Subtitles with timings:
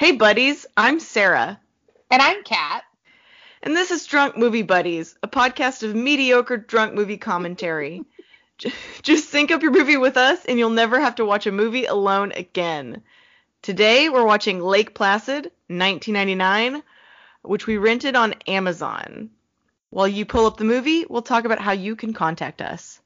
[0.00, 1.60] Hey, buddies, I'm Sarah.
[2.10, 2.84] And I'm Kat.
[3.62, 8.02] And this is Drunk Movie Buddies, a podcast of mediocre drunk movie commentary.
[9.02, 11.84] Just sync up your movie with us, and you'll never have to watch a movie
[11.84, 13.02] alone again.
[13.60, 16.82] Today, we're watching Lake Placid, 1999,
[17.42, 19.28] which we rented on Amazon.
[19.90, 23.02] While you pull up the movie, we'll talk about how you can contact us.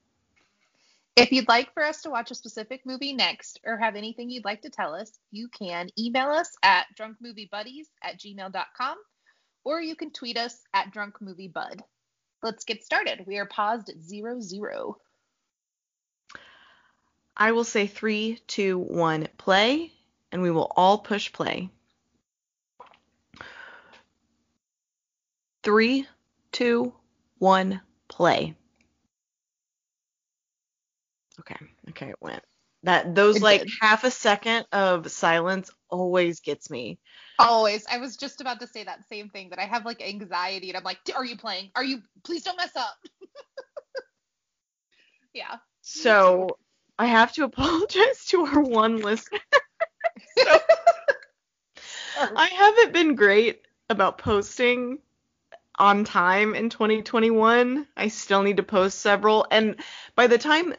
[1.16, 4.44] If you'd like for us to watch a specific movie next or have anything you'd
[4.44, 8.96] like to tell us, you can email us at drunkmoviebuddies at gmail.com
[9.64, 11.80] or you can tweet us at drunkmoviebud.
[12.42, 13.26] Let's get started.
[13.26, 14.98] We are paused at zero zero.
[17.36, 19.92] I will say three, two, one, play,
[20.32, 21.70] and we will all push play.
[25.62, 26.06] Three,
[26.52, 26.92] two,
[27.38, 28.54] one, play.
[31.40, 31.56] Okay.
[31.90, 32.42] Okay, it went.
[32.84, 33.70] That those It like did.
[33.80, 36.98] half a second of silence always gets me.
[37.38, 37.84] Always.
[37.90, 40.76] I was just about to say that same thing that I have like anxiety and
[40.76, 41.70] I'm like, are you playing?
[41.74, 42.02] Are you?
[42.22, 42.96] Please don't mess up.
[45.34, 45.56] yeah.
[45.80, 46.58] So
[46.98, 49.40] I have to apologize to our one listener.
[50.38, 50.58] so,
[52.16, 54.98] I haven't been great about posting
[55.76, 57.86] on time in 2021.
[57.96, 59.76] I still need to post several, and
[60.14, 60.74] by the time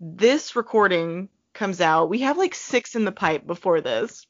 [0.00, 4.26] this recording comes out, we have like six in the pipe before this.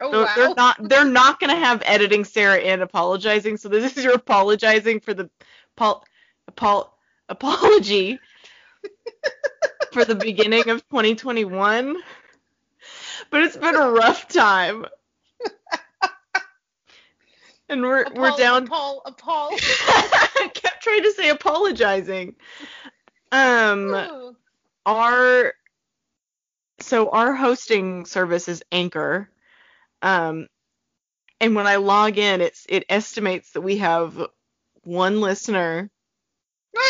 [0.00, 0.32] Oh, So wow.
[0.34, 3.56] they're not they're not gonna have editing Sarah in apologizing.
[3.58, 5.30] So this is your apologizing for the
[5.76, 6.04] apol,
[6.48, 6.96] apol,
[7.28, 8.18] apology
[9.92, 11.96] for the beginning of 2021.
[13.30, 14.86] But it's been a rough time.
[17.68, 19.50] And we're we're down Appall, appall.
[19.60, 22.36] I kept trying to say apologizing.
[23.32, 24.36] Um Ooh.
[24.86, 25.54] Our
[26.80, 29.28] so our hosting service is Anchor.
[30.02, 30.48] Um
[31.40, 34.26] and when I log in it's it estimates that we have
[34.82, 35.90] one listener.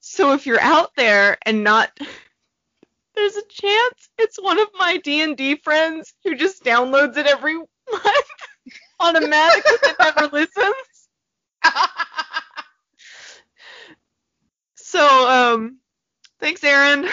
[0.00, 1.96] So if you're out there and not
[3.14, 8.30] there's a chance it's one of my D&D friends who just downloads it every month
[9.00, 11.08] automatically and never listens.
[14.76, 15.78] So um
[16.42, 17.06] thanks Aaron.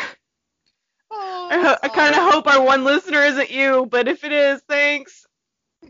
[1.12, 4.62] oh, I, I kind of hope our one listener isn't you, but if it is,
[4.68, 5.26] thanks.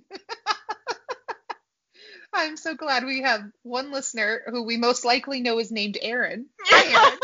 [2.34, 6.46] I'm so glad we have one listener who we most likely know is named Aaron.
[6.66, 7.18] Hi, Aaron.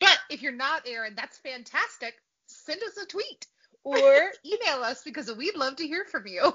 [0.00, 2.14] but if you're not Aaron, that's fantastic.
[2.46, 3.46] Send us a tweet
[3.84, 3.94] or
[4.44, 6.52] email us because we'd love to hear from you.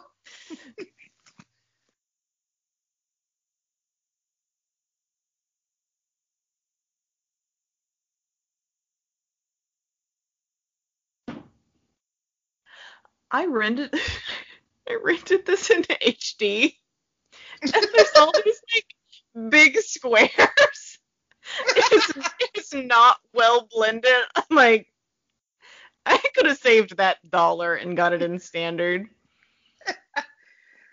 [13.31, 13.93] I rented
[14.89, 16.75] I rented this in HD.
[17.61, 20.29] And there's all these like big squares.
[21.69, 22.11] It's,
[22.55, 24.11] it's not well blended.
[24.35, 24.91] I'm like
[26.05, 29.07] I could have saved that dollar and got it in standard.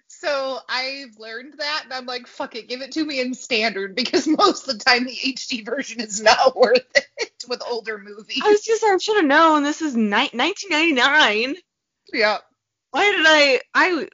[0.08, 3.94] So I've learned that and I'm like, fuck it, give it to me in standard
[3.94, 8.40] because most of the time the HD version is not worth it with older movies.
[8.42, 11.56] I was just I should have known this is ni- 1999.
[12.12, 12.38] Yeah.
[12.90, 14.08] Why did I I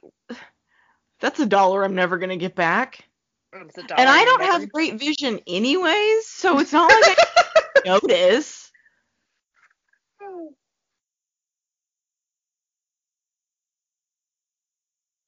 [1.19, 3.05] That's a dollar I'm never going to get back.
[3.53, 8.71] And I don't have great vision anyways, so it's not like I notice.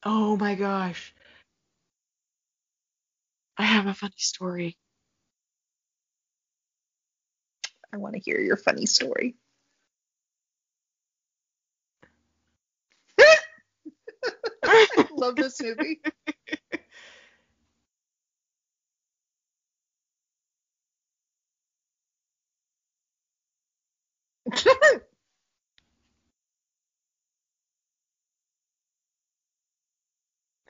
[0.05, 1.13] Oh my gosh.
[3.57, 4.77] I have a funny story.
[7.93, 9.35] I want to hear your funny story.
[14.63, 16.01] I love this movie.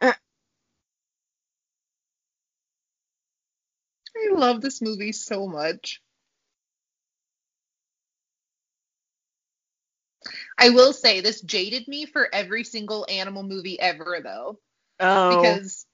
[0.02, 0.16] I
[4.34, 6.02] love this movie so much.
[10.58, 14.60] I will say this jaded me for every single animal movie ever though
[15.00, 15.30] Oh.
[15.42, 15.86] because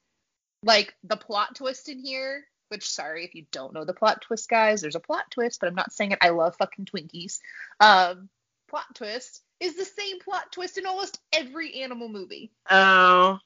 [0.63, 4.49] like the plot twist in here which sorry if you don't know the plot twist
[4.49, 7.39] guys there's a plot twist but i'm not saying it i love fucking twinkies
[7.79, 8.29] um
[8.67, 13.39] plot twist is the same plot twist in almost every animal movie oh.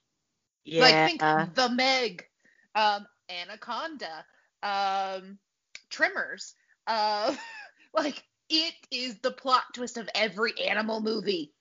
[0.65, 0.81] Yeah.
[0.81, 2.27] like think the meg
[2.75, 4.25] um anaconda
[4.63, 5.38] um
[5.89, 6.56] Tremors
[6.88, 7.35] uh
[7.94, 8.24] like
[8.54, 11.52] it is the plot twist of every animal movie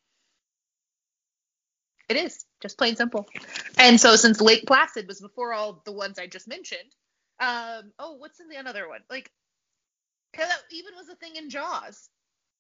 [2.09, 3.27] It is just plain simple.
[3.79, 6.95] And so since Lake Placid was before all the ones I just mentioned,
[7.41, 9.01] um, oh, what's in the another one?
[9.11, 9.31] Like,
[10.37, 12.11] cause that even was a thing in Jaws.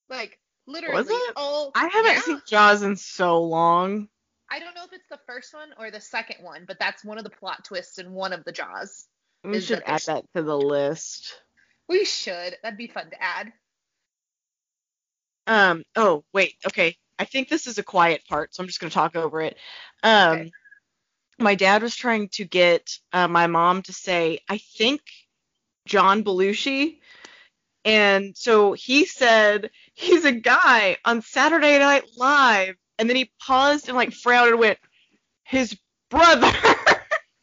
[0.08, 1.32] Like literally Was it?
[1.36, 1.70] all.
[1.74, 2.20] I haven't yeah.
[2.22, 4.08] seen Jaws in so long.
[4.50, 7.18] I don't know if it's the first one or the second one, but that's one
[7.18, 9.06] of the plot twists in one of the Jaws.
[9.44, 11.34] We should that add that to the list.
[11.88, 12.56] We should.
[12.62, 13.52] That'd be fun to add.
[15.46, 15.84] Um.
[15.96, 16.54] Oh, wait.
[16.66, 16.96] Okay.
[17.18, 19.56] I think this is a quiet part, so I'm just gonna talk over it.
[20.02, 20.38] Um.
[20.38, 20.52] Okay.
[21.38, 25.00] My dad was trying to get uh, my mom to say, I think
[25.86, 27.00] John Belushi,
[27.84, 33.88] and so he said he's a guy on Saturday Night Live, and then he paused
[33.88, 34.78] and like frowned and went,
[35.44, 35.76] his
[36.10, 36.52] brother.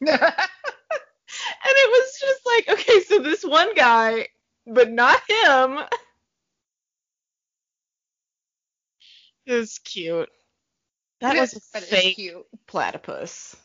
[0.00, 4.28] and it was just like, okay, so this one guy,
[4.66, 5.78] but not him.
[9.50, 10.28] Was cute.
[11.20, 12.46] That was a is fake cute.
[12.68, 13.56] platypus.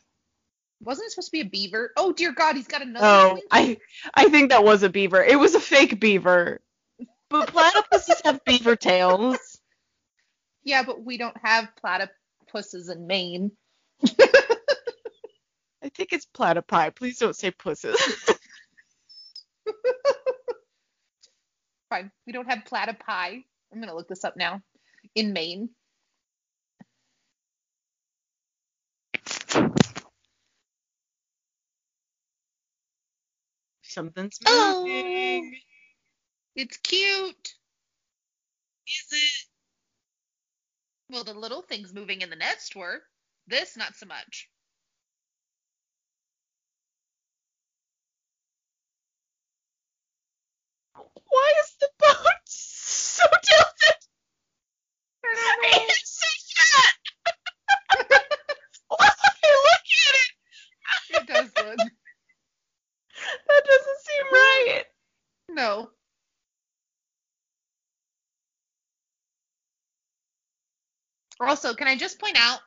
[0.82, 1.92] Wasn't it supposed to be a beaver?
[1.96, 3.06] Oh dear God, he's got another.
[3.06, 3.44] Oh, twin.
[3.52, 3.78] I
[4.16, 5.24] I think that was a beaver.
[5.24, 6.60] It was a fake beaver.
[7.30, 9.38] But platypuses have beaver tails.
[10.64, 13.52] Yeah, but we don't have platypuses in Maine.
[14.04, 16.96] I think it's platypi.
[16.96, 17.96] Please don't say pusses.
[21.90, 23.44] Fine, we don't have platypi.
[23.72, 24.64] I'm gonna look this up now.
[25.16, 25.70] In Maine.
[33.84, 34.84] Something's Oh.
[34.86, 35.62] moving.
[36.56, 37.56] It's cute.
[38.88, 39.46] Is it?
[41.10, 43.02] Well, the little things moving in the nest were.
[43.48, 44.50] This, not so much.
[51.30, 52.16] Why is the boat
[52.46, 53.75] so tilted?
[55.74, 56.94] I It's so fat.
[58.88, 61.22] Why look at it?
[61.22, 61.78] It does look.
[63.48, 64.84] That doesn't seem right.
[65.50, 65.90] No.
[71.40, 72.60] Also, can I just point out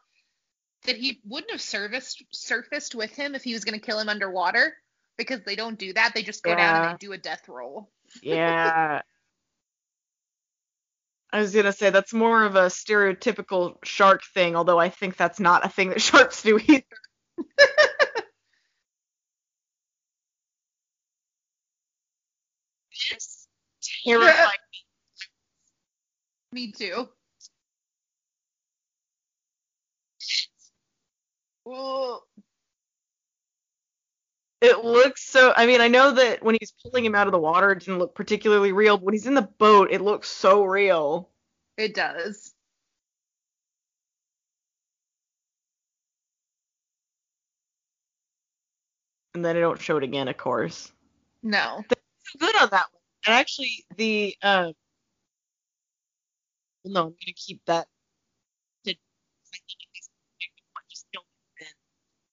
[0.87, 4.09] that he wouldn't have surfaced surfaced with him if he was going to kill him
[4.09, 4.77] underwater
[5.17, 6.13] because they don't do that.
[6.15, 7.91] They just go down and they do a death roll.
[8.23, 9.03] Yeah.
[11.33, 15.41] I was gonna say that's more of a stereotypical shark thing, although I think that's
[15.41, 16.83] not a thing that sharks do either.
[23.11, 23.49] this
[24.05, 24.57] terrifying.
[26.53, 27.09] Me too.
[31.65, 32.21] Whoa.
[34.61, 35.53] It looks so.
[35.57, 37.99] I mean, I know that when he's pulling him out of the water, it didn't
[37.99, 38.97] look particularly real.
[38.97, 41.29] But when he's in the boat, it looks so real.
[41.77, 42.53] It does.
[49.35, 50.91] And then I don't show it again, of course.
[51.45, 51.85] No.
[52.41, 53.03] good on that one.
[53.27, 54.73] And actually, the uh,
[56.83, 57.87] well, no, I'm gonna keep that.
[58.87, 58.95] To, I
[59.53, 61.07] think it makes a good point, just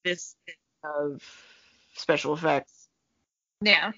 [0.04, 0.36] this
[0.84, 1.45] of
[2.06, 2.88] special effects.
[3.62, 3.92] Yeah.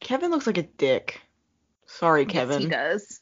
[0.00, 1.20] Kevin looks like a dick.
[1.86, 2.62] Sorry, Kevin.
[2.62, 3.20] He does.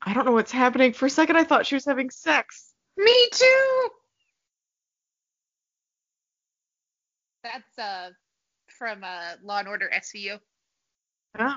[0.00, 0.94] I don't know what's happening.
[0.94, 2.72] For a second, I thought she was having sex.
[2.96, 3.88] Me too.
[7.42, 8.08] That's uh
[8.78, 10.38] from uh Law and Order SVU.
[11.38, 11.56] Oh.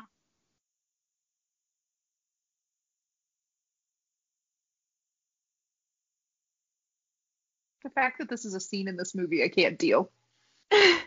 [7.85, 10.11] The fact that this is a scene in this movie, I can't deal.
[10.71, 11.05] oh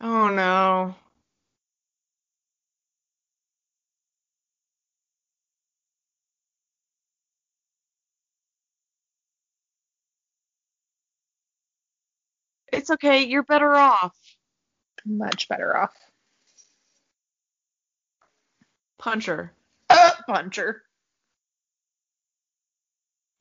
[0.00, 0.94] no.
[12.72, 13.24] It's okay.
[13.26, 14.16] You're better off.
[15.04, 15.94] Much better off.
[18.98, 19.54] Puncher.
[19.88, 20.82] Uh, puncher.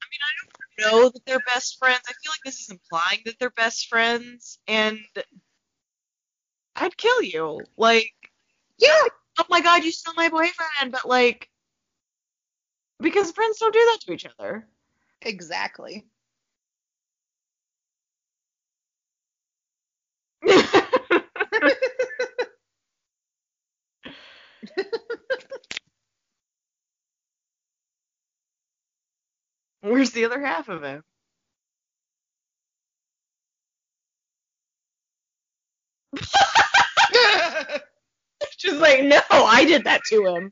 [0.01, 2.01] I mean, I don't know that they're best friends.
[2.07, 4.99] I feel like this is implying that they're best friends, and
[6.75, 7.61] I'd kill you.
[7.75, 8.13] Like,
[8.77, 9.07] Yeah.
[9.39, 11.49] oh my god, you stole my boyfriend, but like,
[12.99, 14.67] because friends don't do that to each other.
[15.21, 16.05] Exactly.
[29.81, 31.03] Where's the other half of him?
[38.57, 40.51] She's like, no, I did that to him.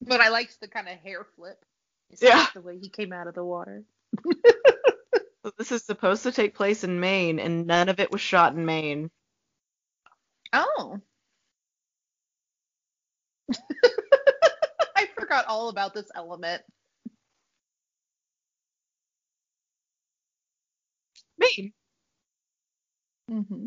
[0.00, 1.64] But I liked the kind of hair flip.
[2.20, 2.46] Yeah.
[2.54, 3.84] The way he came out of the water.
[5.44, 8.54] So this is supposed to take place in Maine, and none of it was shot
[8.54, 9.10] in Maine.
[10.52, 10.98] Oh.
[14.96, 16.62] I forgot all about this element.
[21.38, 21.72] Maine.
[23.30, 23.66] Mm-hmm.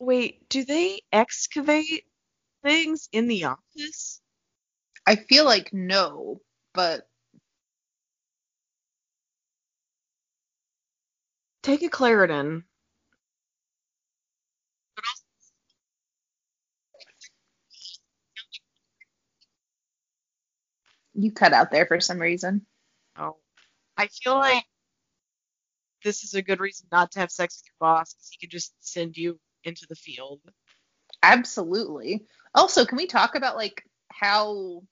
[0.00, 2.06] Wait, do they excavate
[2.64, 4.20] things in the office?
[5.06, 6.40] I feel like no,
[6.74, 7.06] but
[11.62, 12.64] Take a Claritin.
[21.12, 22.64] you cut out there for some reason.
[23.18, 23.36] Oh,
[23.96, 24.64] I feel like
[26.02, 28.50] this is a good reason not to have sex with your boss because he can
[28.50, 30.40] just send you into the field.
[31.22, 32.24] Absolutely.
[32.54, 34.82] Also, can we talk about like how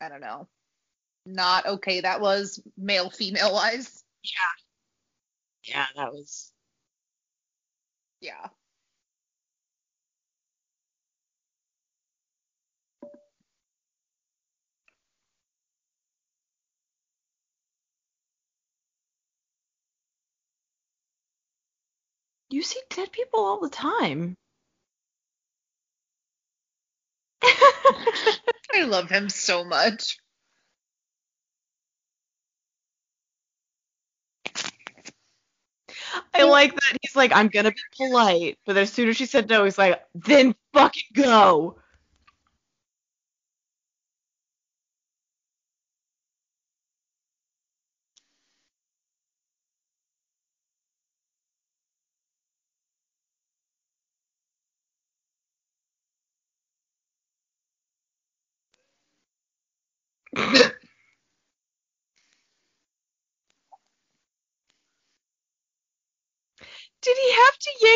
[0.00, 0.48] I don't know,
[1.26, 4.04] not okay that was male female wise?
[4.22, 5.74] Yeah.
[5.74, 6.52] Yeah, that was.
[8.20, 8.48] Yeah.
[22.52, 24.36] You see dead people all the time.
[28.74, 30.18] I love him so much.
[36.34, 39.48] I like that he's like, I'm gonna be polite, but as soon as she said
[39.48, 41.76] no, he's like, then fucking go.
[67.02, 67.32] Did he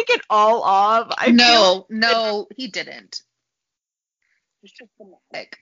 [0.08, 1.12] yank it all off?
[1.18, 3.22] I feel no, no, he didn't.
[4.62, 5.58] It's just dramatic.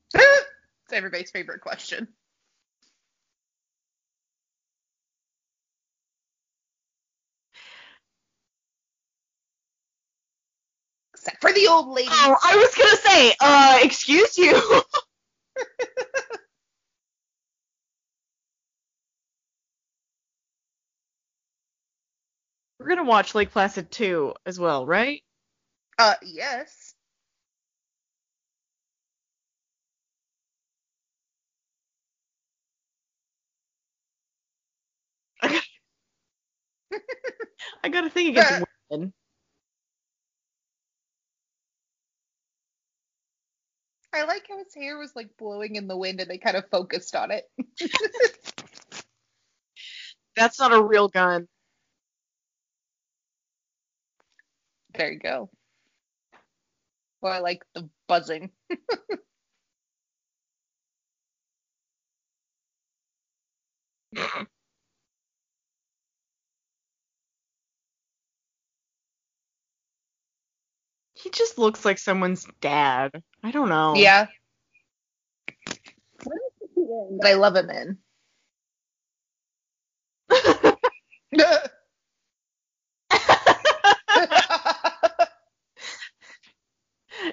[0.14, 2.08] it's everybody's favorite question.
[11.20, 12.08] Except for the old lady.
[12.10, 14.54] Oh, I was gonna say, uh, excuse you.
[22.80, 25.22] We're gonna watch Lake Placid 2 as well, right?
[25.98, 26.94] Uh, yes.
[37.84, 38.64] I got a thing against Uh.
[38.90, 39.12] women.
[44.12, 46.68] I like how his hair was like blowing in the wind and they kind of
[46.70, 47.44] focused on it.
[50.36, 51.48] That's not a real gun.
[54.94, 55.50] There you go.
[57.20, 58.50] Well, I like the buzzing.
[71.14, 73.22] He just looks like someone's dad.
[73.44, 74.12] I don't know.
[74.12, 74.26] Yeah.
[77.10, 77.98] But I love him in.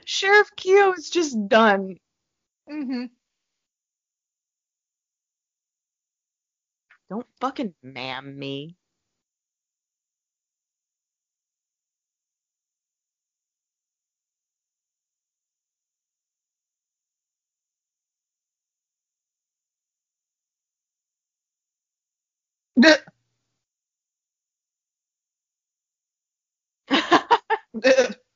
[0.06, 1.98] Sheriff Keough is just done.
[2.70, 3.06] hmm
[7.10, 8.78] Don't fucking mam me.
[22.80, 22.98] Duh.
[27.82, 28.27] Duh.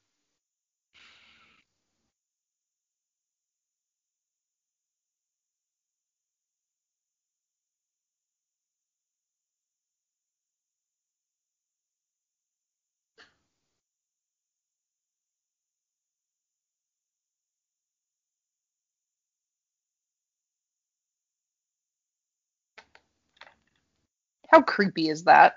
[24.52, 25.56] How creepy is that?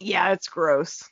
[0.00, 1.04] Yeah, it's gross.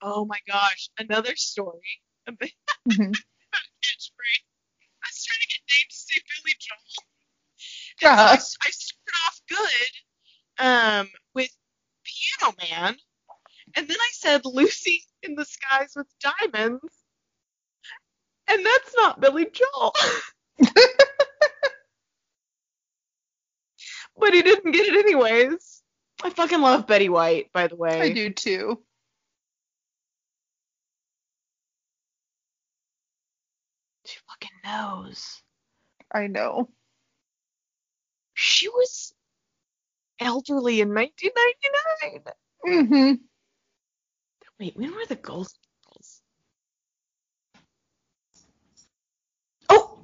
[0.00, 2.00] Oh my gosh, another story
[2.88, 3.12] Mhm.
[3.82, 4.44] catchphrase.
[5.02, 7.04] I was trying to get say Billy Joel.
[8.02, 8.36] And so I, Uh-huh.
[8.62, 9.92] I started off good
[10.58, 11.50] um, with
[12.04, 12.98] Piano Man,
[13.76, 16.94] and then I said Lucy in the Skies with Diamonds,
[18.48, 19.92] and that's not Billy Joel.
[24.18, 25.82] but he didn't get it anyways.
[26.22, 28.00] I fucking love Betty White, by the way.
[28.00, 28.80] I do too.
[34.06, 35.42] She fucking knows.
[36.12, 36.68] I know.
[38.34, 39.14] She was
[40.20, 42.34] elderly in 1999.
[42.66, 43.14] Mm-hmm.
[44.60, 45.52] Wait, when were the Golden
[45.92, 46.22] Girls?
[49.70, 50.00] Oh!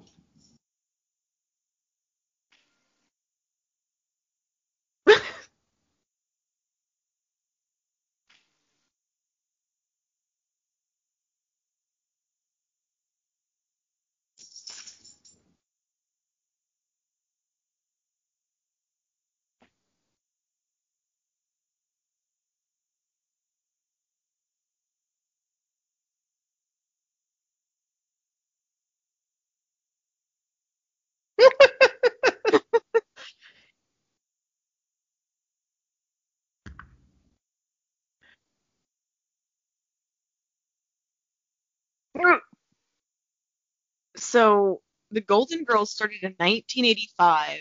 [44.17, 47.61] So the Golden Girls started in 1985,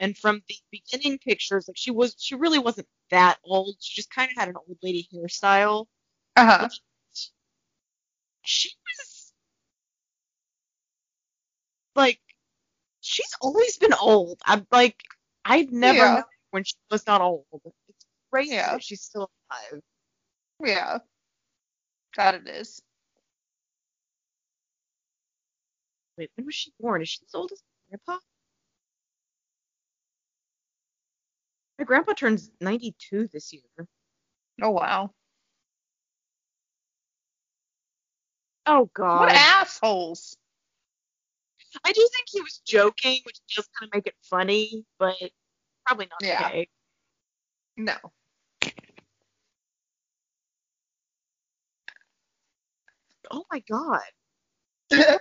[0.00, 3.76] and from the beginning pictures, like she was, she really wasn't that old.
[3.80, 5.86] She just kind of had an old lady hairstyle.
[6.36, 6.68] Uh-huh.
[8.42, 9.32] She was
[11.94, 12.20] like,
[13.00, 14.40] she's always been old.
[14.44, 14.96] I'm like,
[15.44, 16.22] I've never Yeah.
[16.50, 17.44] when she was not old.
[17.88, 18.78] It's crazy Yeah.
[18.78, 19.82] she's still alive.
[20.64, 20.98] Yeah.
[22.16, 22.82] God, it is.
[26.20, 27.00] Wait, when was she born?
[27.00, 28.20] Is she as old as my grandpa?
[31.78, 33.86] My grandpa turns 92 this year.
[34.60, 35.12] Oh wow.
[38.66, 39.20] Oh God.
[39.20, 40.36] What assholes.
[41.86, 45.16] I do think he was joking, which does kind of make it funny, but
[45.86, 46.48] probably not Yeah.
[46.48, 46.68] okay.
[47.78, 47.96] No.
[53.30, 54.02] Oh my God.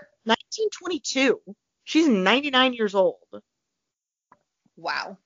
[0.60, 1.42] 1922.
[1.86, 3.18] She's 99 years old.
[4.76, 5.18] wow.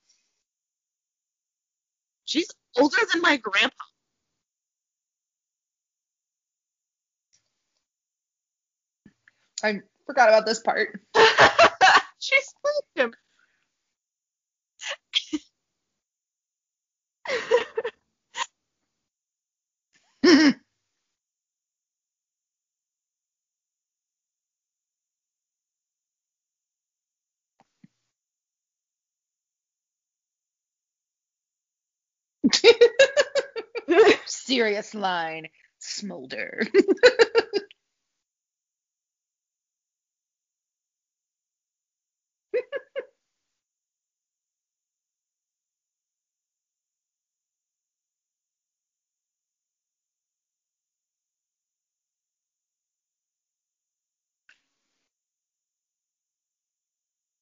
[2.26, 3.76] She's older than my grandpa.
[9.64, 11.00] I forgot about this part.
[12.20, 13.14] she slapped him.
[34.54, 35.48] Serious line.
[35.80, 36.64] Smolder.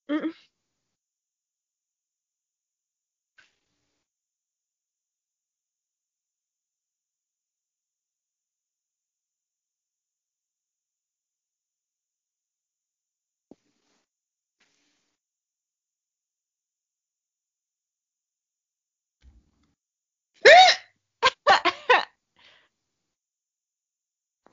[0.10, 0.32] Mm.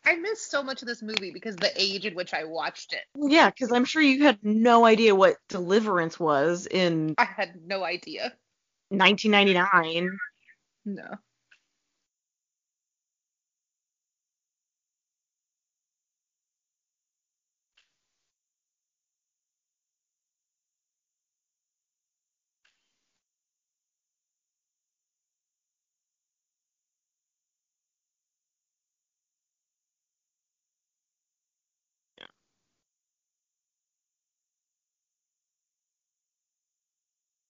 [0.09, 3.03] I missed so much of this movie because the age at which I watched it.
[3.14, 7.85] yeah, because I'm sure you had no idea what Deliverance was in I had no
[7.85, 8.33] idea.
[8.88, 10.18] 1999.
[10.87, 11.03] No.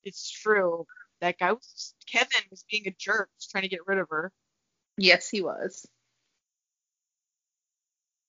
[0.09, 0.87] It's true.
[1.21, 4.33] That guy was Kevin was being a jerk, just trying to get rid of her.
[4.97, 5.87] Yes, he was.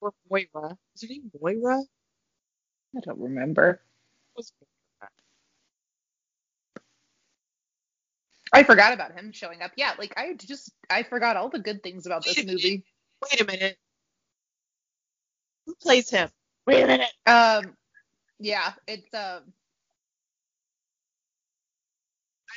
[0.01, 0.77] Or Moira.
[0.95, 1.81] Is her name Moira?
[2.95, 3.81] I don't remember.
[8.51, 9.71] I forgot about him showing up.
[9.77, 12.83] Yeah, like I just I forgot all the good things about this movie.
[13.21, 13.77] Wait a minute.
[15.65, 16.29] Who plays him?
[16.65, 17.11] Wait a minute.
[17.25, 17.75] Um,
[18.39, 19.21] yeah, it's um.
[19.21, 19.43] I don't
[22.33, 22.48] want to say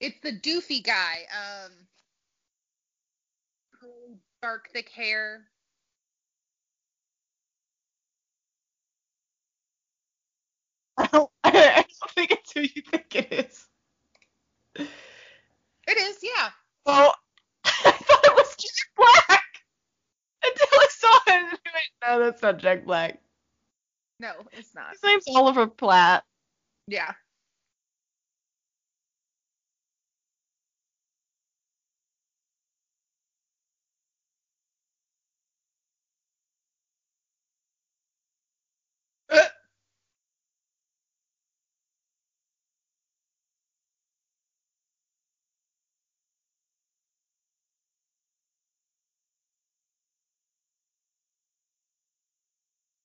[0.00, 1.24] It's the doofy guy.
[1.32, 1.72] Um,
[4.42, 5.44] dark, thick hair.
[10.98, 13.66] I don't, I don't think it's who you think it is.
[15.86, 16.50] It is, yeah.
[16.86, 17.12] Oh,
[17.64, 19.44] I thought it was Jack Black
[20.44, 21.44] until I saw him.
[21.46, 23.20] and I went, No, that's not Jack Black.
[24.24, 24.90] No, it's not.
[24.92, 26.24] His name's Oliver Platt.
[26.88, 27.12] Yeah.
[39.30, 39.42] Uh,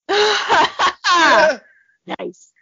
[0.09, 1.59] uh,
[2.19, 2.53] nice.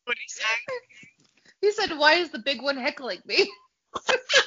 [0.05, 0.43] What did he say?
[1.61, 3.51] he said, "Why is the big one heckling me?"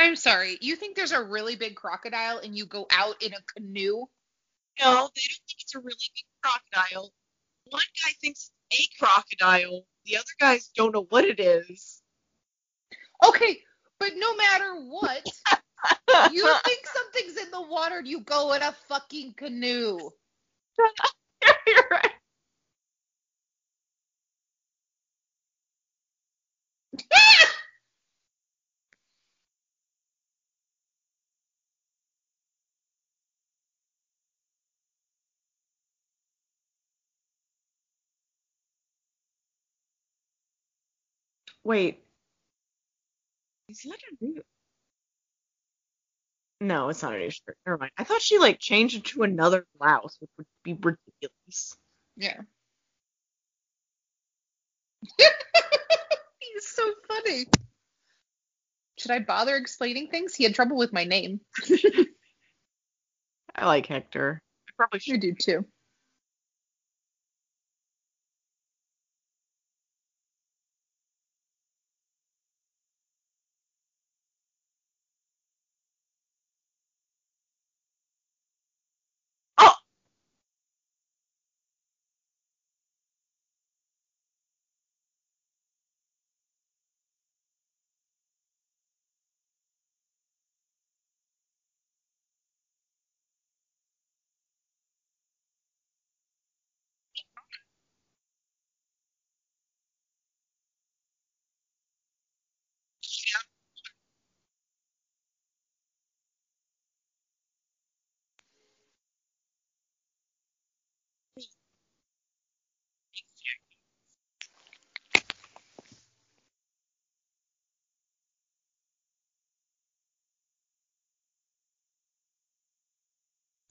[0.00, 0.56] I'm sorry.
[0.62, 4.06] You think there's a really big crocodile and you go out in a canoe?
[4.80, 7.12] No, they don't think it's a really big crocodile.
[7.66, 9.82] One guy thinks it's a crocodile.
[10.06, 12.00] The other guys don't know what it is.
[13.28, 13.60] Okay,
[13.98, 15.22] but no matter what,
[16.32, 19.98] you think something's in the water and you go in a fucking canoe.
[21.66, 22.12] You're right.
[41.64, 42.02] Wait.
[43.68, 44.42] Is that a new?
[46.60, 47.56] No, it's not a new shirt.
[47.64, 47.92] Never mind.
[47.96, 51.76] I thought she like changed into another blouse, which would be ridiculous.
[52.16, 52.40] Yeah.
[55.18, 57.46] He's so funny.
[58.98, 60.34] Should I bother explaining things?
[60.34, 61.40] He had trouble with my name.
[63.54, 64.42] I like Hector.
[64.68, 65.22] I probably should.
[65.22, 65.36] You should.
[65.36, 65.64] do too.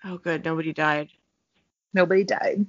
[0.06, 0.46] Oh, good.
[0.46, 1.10] Nobody died.
[1.94, 2.66] Nobody died.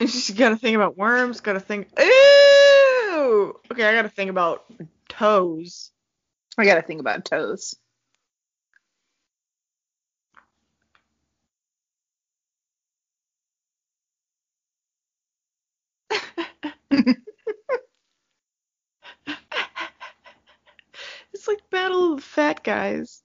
[0.02, 1.42] She's got to think about worms.
[1.42, 1.90] Got to think.
[2.00, 3.60] Ew.
[3.72, 4.66] Okay, I got to think about
[5.10, 5.92] toes.
[6.58, 7.76] I gotta think about toes.
[22.64, 23.24] Guys.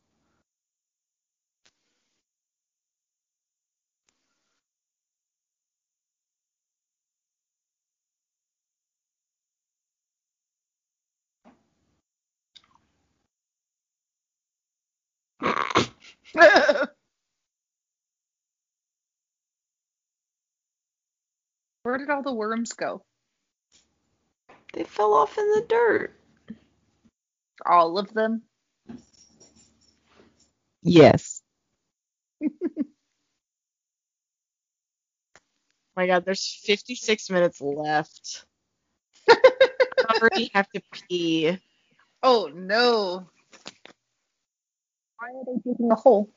[21.82, 23.02] Where did all the worms go?
[24.72, 26.14] They fell off in the dirt.
[27.66, 28.42] All of them?
[30.82, 31.42] Yes.
[32.42, 32.48] oh
[35.96, 38.46] my god, there's 56 minutes left.
[39.30, 39.36] I
[40.20, 41.58] already have to pee.
[42.22, 43.28] Oh no.
[45.18, 46.30] Why are they digging a hole?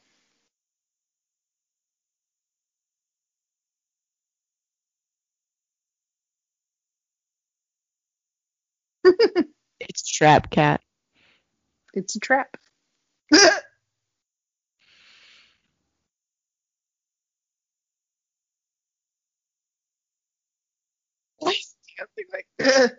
[9.80, 10.82] It's Trap Cat.
[11.96, 12.58] It's a trap.
[22.34, 22.48] Like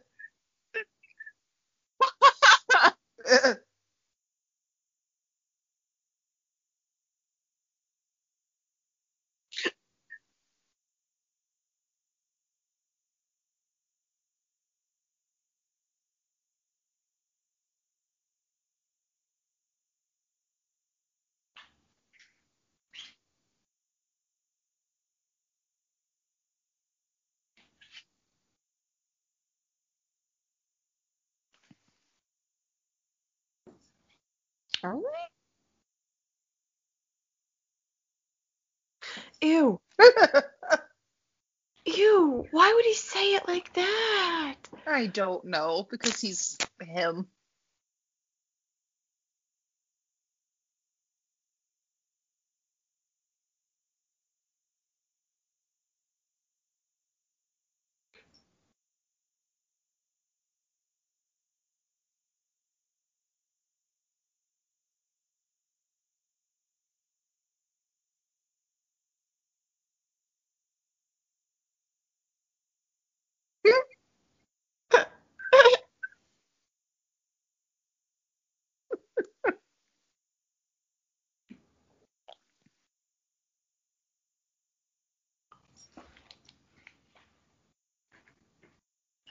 [34.84, 34.96] Are
[39.46, 39.80] Ew.
[41.86, 42.46] Ew.
[42.50, 44.56] Why would he say it like that?
[44.84, 47.28] I don't know because he's him.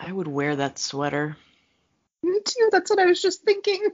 [0.06, 1.38] I would wear that sweater.
[2.24, 2.70] Me too.
[2.72, 3.90] That's what I was just thinking.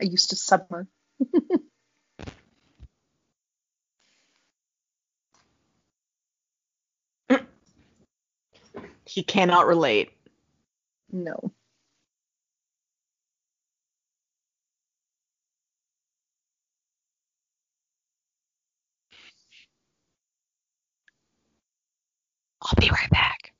[0.00, 0.86] I used to summer.
[9.06, 10.12] He cannot relate.
[11.12, 11.52] No.
[22.62, 23.52] I'll be right back.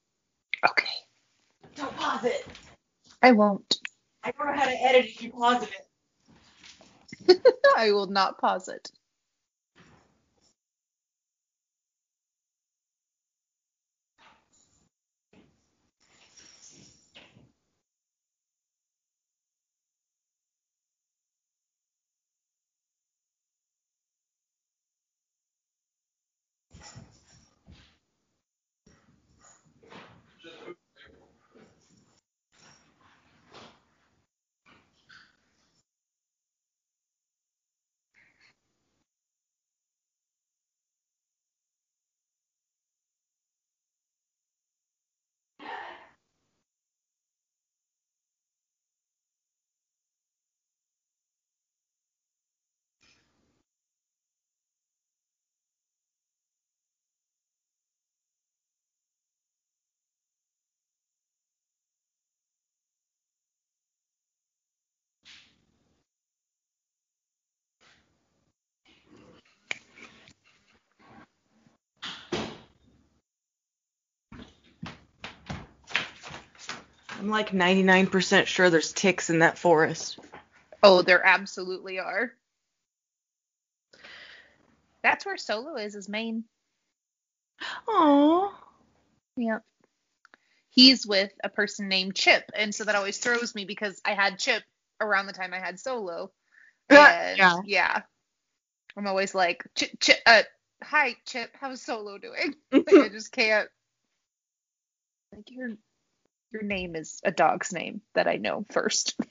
[0.68, 0.88] Okay.
[1.76, 2.46] Don't pause it.
[3.22, 3.78] I won't.
[4.24, 5.86] I don't know how to edit if you pause it.
[7.76, 8.90] I will not pause it.
[77.20, 80.18] I'm like 99% sure there's ticks in that forest.
[80.82, 82.32] Oh, there absolutely are.
[85.02, 86.44] That's where Solo is, his main.
[87.86, 88.50] Aww.
[89.36, 89.62] Yep.
[90.70, 94.38] He's with a person named Chip, and so that always throws me because I had
[94.38, 94.62] Chip
[94.98, 96.32] around the time I had Solo.
[96.88, 97.58] And Yeah.
[97.66, 98.00] yeah.
[98.96, 100.42] I'm always like, Ch- Ch- uh,
[100.82, 102.54] hi Chip, how's Solo doing?
[102.72, 103.68] like I just can't.
[105.34, 105.76] Like your
[106.52, 109.14] your name is a dog's name that I know first.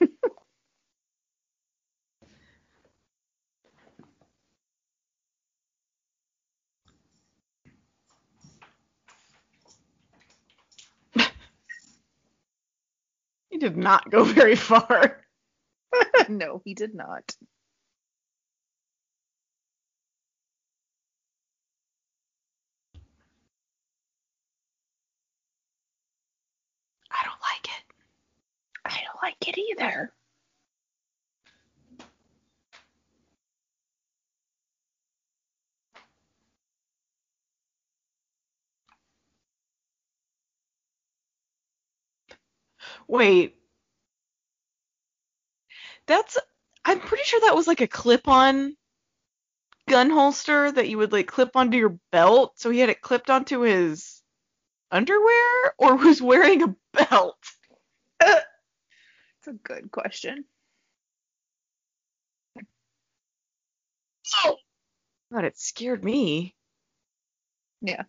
[13.50, 15.20] He did not go very far.
[16.28, 17.34] no, he did not.
[27.52, 27.84] Like it.
[28.84, 30.12] I don't like it either.
[43.08, 43.56] Wait.
[46.06, 46.38] That's
[46.84, 48.74] I'm pretty sure that was like a clip-on
[49.88, 52.54] gun holster that you would like clip onto your belt.
[52.56, 54.09] So he had it clipped onto his
[54.90, 57.36] underwear or was wearing a belt.
[58.20, 60.44] It's a good question.
[64.44, 64.56] Oh.
[65.32, 66.54] God, it scared me.
[67.82, 68.02] Yeah.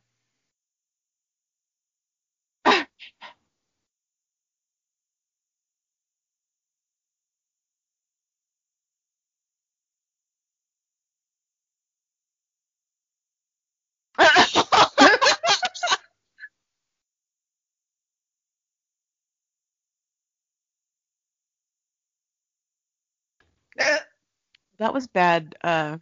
[24.80, 25.98] that was bad uh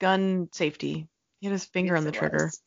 [0.00, 1.08] gun safety.
[1.40, 2.44] He had his finger Yes, on the trigger.
[2.44, 2.62] was.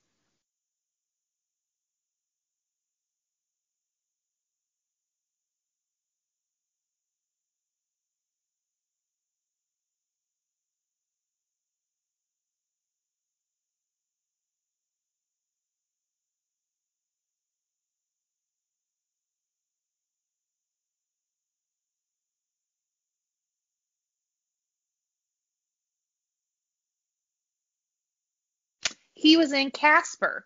[29.36, 30.46] He was in Casper.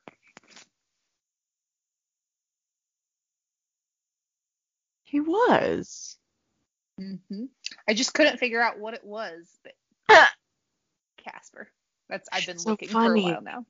[5.03, 6.17] He was.
[6.97, 7.15] hmm
[7.87, 9.73] I just couldn't figure out what it was, but
[11.23, 11.69] Casper.
[12.09, 13.63] That's I've been So looking for a while now.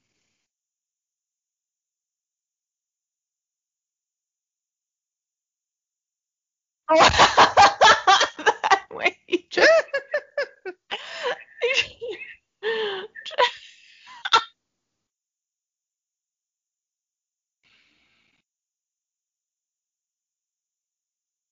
[6.89, 9.69] that way he just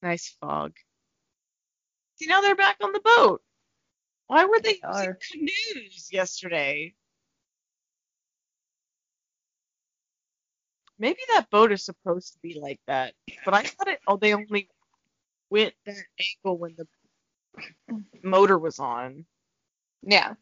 [0.08, 0.74] nice fog.
[2.16, 3.42] See now they're back on the boat.
[4.28, 6.96] Why were they They using canoes yesterday?
[11.00, 13.14] Maybe that boat is supposed to be like that,
[13.46, 14.00] but I thought it.
[14.08, 14.70] Oh, they only
[15.50, 16.88] went that angle when the
[18.24, 19.26] motor was on.
[20.04, 20.36] Yeah.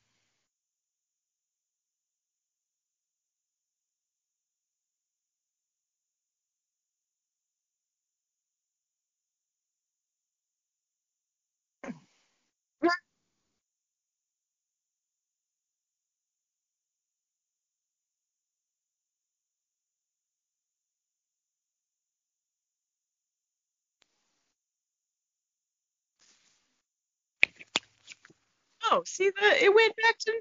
[28.96, 30.32] Oh, see the it went back to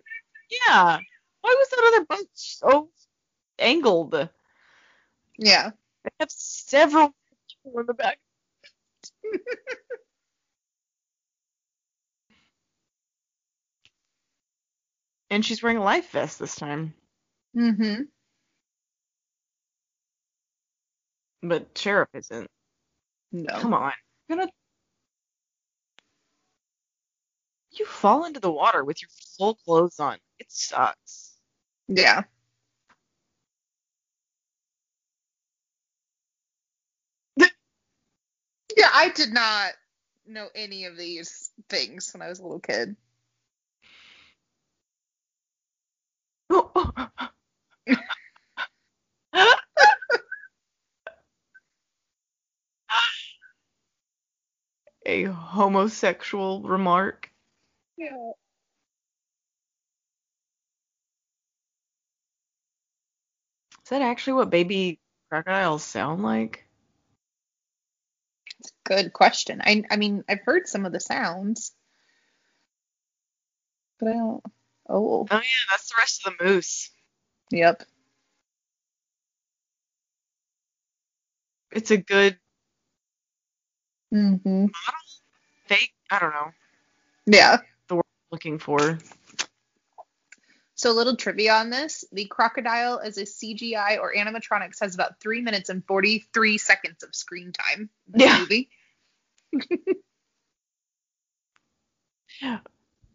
[0.69, 0.99] yeah.
[1.41, 2.89] Why was that other boat so
[3.59, 4.29] angled?
[5.37, 5.71] Yeah.
[6.05, 7.13] They have several
[7.65, 8.21] people in the back.
[15.31, 16.95] and she's wearing a life vest this time.
[17.57, 18.03] Mm-hmm.
[21.43, 22.49] But Sheriff isn't.
[23.33, 23.59] No.
[23.59, 23.93] Come on.
[24.29, 24.51] You're gonna
[27.79, 30.19] You fall into the water with your full clothes on.
[30.39, 31.33] It sucks.
[31.89, 32.23] Yeah.
[37.39, 37.47] yeah,
[38.93, 39.73] I did not
[40.27, 42.97] know any of these things when I was a little kid.
[55.07, 57.31] A homosexual remark.
[57.97, 58.33] Yeah.
[63.85, 66.65] Is that actually what baby crocodiles sound like?
[68.61, 69.61] It's a good question.
[69.65, 71.73] I I mean, I've heard some of the sounds.
[73.99, 74.43] But I don't
[74.89, 75.27] Oh.
[75.31, 75.41] Oh yeah,
[75.71, 76.91] that's the rest of the moose.
[77.51, 77.83] Yep.
[81.73, 82.39] It's a good
[84.13, 84.67] Mm-hmm.
[85.67, 85.93] fake.
[86.11, 86.53] I don't know.
[87.27, 87.59] Yeah.
[88.35, 88.99] Looking for.
[90.75, 95.21] So a little trivia on this: the crocodile as a CGI or animatronics has about
[95.21, 98.39] three minutes and forty-three seconds of screen time in the Yeah.
[98.41, 98.71] movie.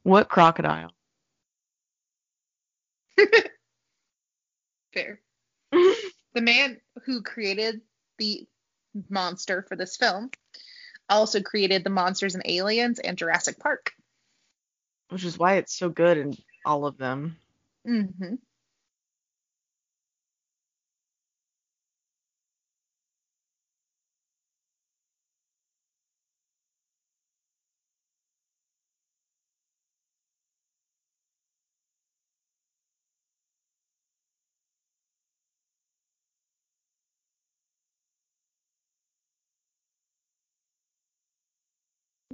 [0.04, 0.92] What crocodile?
[4.94, 5.20] Fair.
[6.34, 7.82] The man who created
[8.20, 8.48] the
[9.10, 10.30] monster for this film
[11.10, 13.92] also created the monsters and aliens and Jurassic Park.
[15.10, 16.34] Which is why it's so good in
[16.66, 17.38] all of them.
[17.88, 18.34] Mm-hmm.
[18.34, 18.52] I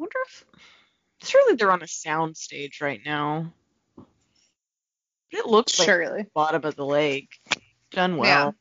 [0.01, 0.45] wonder if
[1.25, 3.53] surely they're on a sound stage right now.
[3.95, 4.05] But
[5.31, 6.23] it looks like Surely.
[6.23, 7.29] the bottom of the lake.
[7.91, 8.27] Done well.
[8.47, 8.51] Yeah.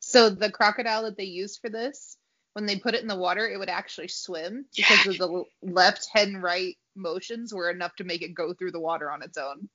[0.00, 2.16] So the crocodile that they used for this,
[2.52, 6.08] when they put it in the water, it would actually swim because of the left
[6.12, 9.36] head and right motions were enough to make it go through the water on its
[9.36, 9.68] own.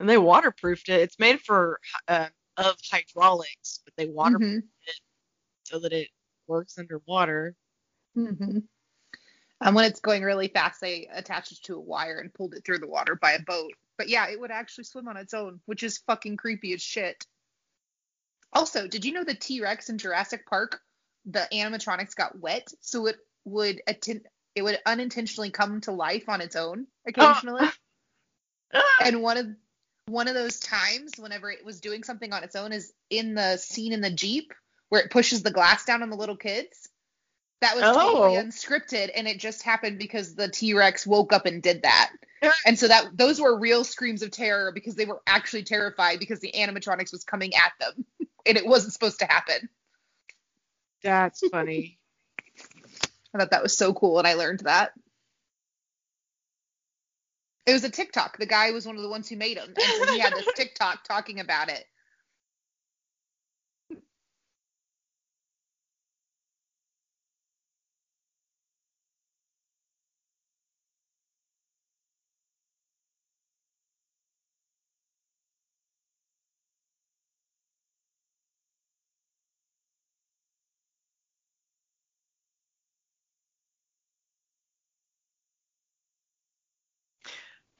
[0.00, 1.00] And they waterproofed it.
[1.00, 1.78] It's made for
[2.08, 4.68] uh, of hydraulics, but they waterproof Mhm.
[5.64, 6.08] so that it
[6.46, 7.54] works underwater.
[8.16, 8.58] Mm-hmm.
[9.60, 12.64] And when it's going really fast, they attached it to a wire and pulled it
[12.64, 13.72] through the water by a boat.
[13.96, 17.26] But yeah, it would actually swim on its own, which is fucking creepy as shit.
[18.52, 20.80] Also, did you know the T Rex in Jurassic Park,
[21.24, 26.40] the animatronics got wet, so it would atten- it would unintentionally come to life on
[26.40, 27.66] its own occasionally.
[29.00, 29.46] and one of
[30.06, 33.56] one of those times, whenever it was doing something on its own, is in the
[33.56, 34.52] scene in the Jeep
[34.88, 36.88] where it pushes the glass down on the little kids.
[37.60, 38.42] That was totally Oh.
[38.42, 42.12] unscripted, and it just happened because the T Rex woke up and did that.
[42.64, 46.38] And so that those were real screams of terror because they were actually terrified because
[46.38, 48.04] the animatronics was coming at them,
[48.46, 49.68] and it wasn't supposed to happen.
[51.02, 51.98] That's funny.
[53.34, 54.92] I thought that was so cool, and I learned that.
[57.66, 58.38] It was a TikTok.
[58.38, 60.48] The guy was one of the ones who made them, and so he had this
[60.56, 61.84] TikTok talking about it.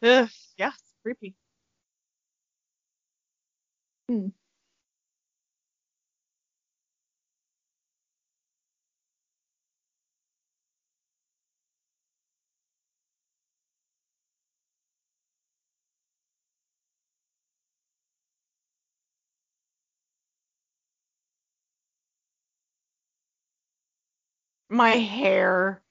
[0.03, 1.37] Ugh, yeah, it's creepy.
[4.09, 4.29] Hmm.
[24.71, 25.83] My hair.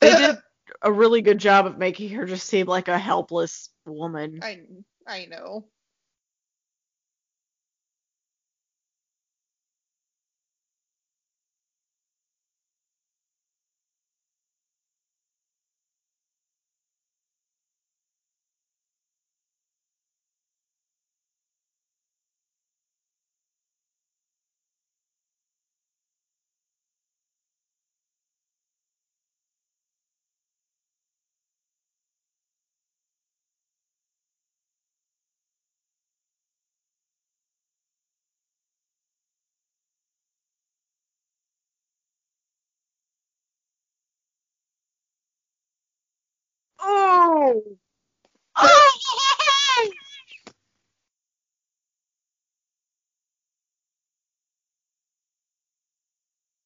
[0.00, 0.38] They did
[0.84, 4.40] a really good job of making her just seem like a helpless woman.
[4.42, 4.60] I
[5.06, 5.64] I know.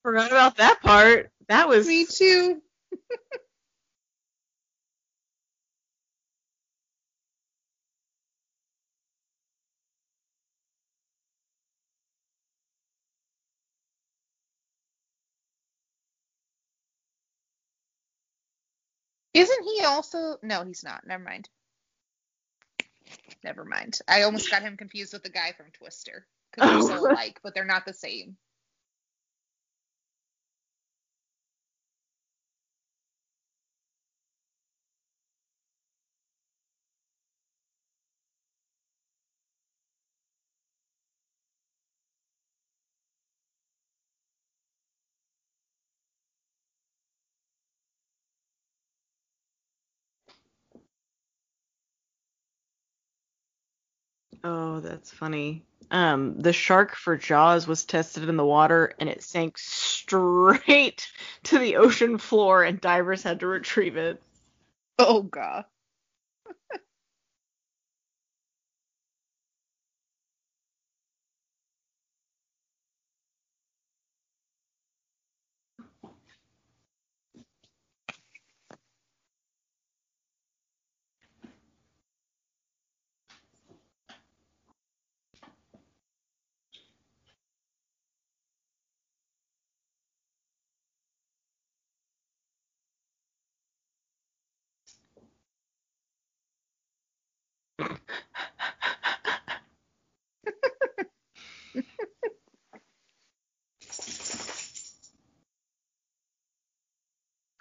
[0.05, 1.31] Forgot about that part.
[1.49, 2.63] That was Me too.
[19.35, 20.39] Isn't he also?
[20.43, 21.07] No, he's not.
[21.07, 21.49] Never mind.
[23.45, 23.99] Never mind.
[24.09, 27.11] I almost got him confused with the guy from Twister because they're so Oh.
[27.11, 28.37] alike, but they're not the same.
[54.45, 55.65] Oh, that's funny.
[55.91, 61.11] Um, the shark for Jaws was tested in the water and it sank straight
[61.45, 64.23] to the ocean floor and divers had to retrieve it.
[64.99, 65.65] Oh god.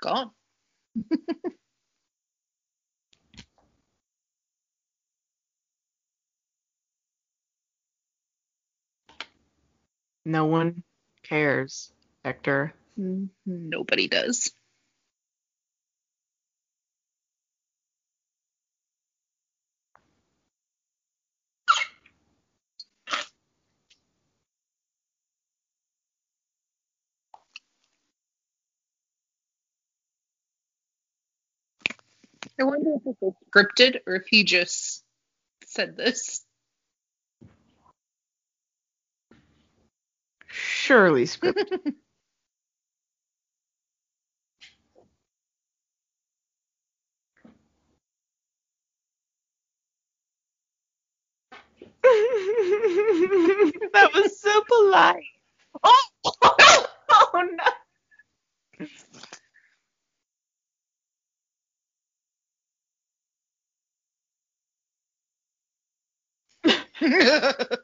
[0.02, 0.32] Gone.
[10.26, 10.84] No one
[11.24, 11.91] cares,
[12.24, 12.74] Hector.
[13.00, 13.70] Mm-hmm.
[13.70, 14.52] Nobody does.
[32.60, 35.03] I wonder if this is scripted or if he just
[35.66, 36.43] said this.
[40.47, 41.93] Surely scripted.
[53.93, 55.24] that was so polite.
[55.84, 56.03] Oh,
[57.10, 57.66] oh no.
[67.00, 67.68] So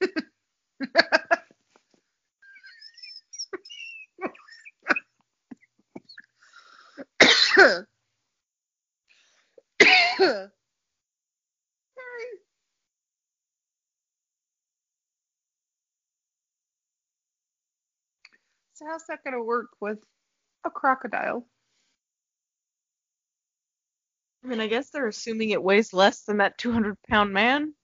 [18.86, 19.98] how's that gonna work with
[20.64, 21.46] a crocodile?
[24.44, 27.74] I mean, I guess they're assuming it weighs less than that 200 pound man.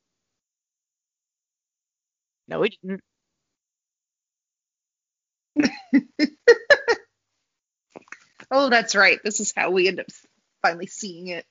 [2.49, 3.03] No, he didn't.
[8.51, 9.19] Oh, that's right.
[9.23, 10.07] This is how we end up
[10.63, 11.45] finally seeing it.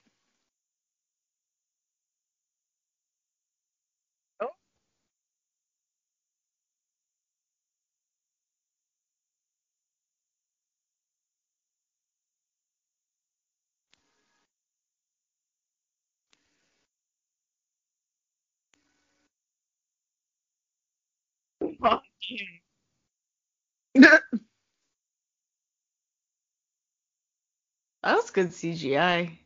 [28.04, 29.38] That was good CGI.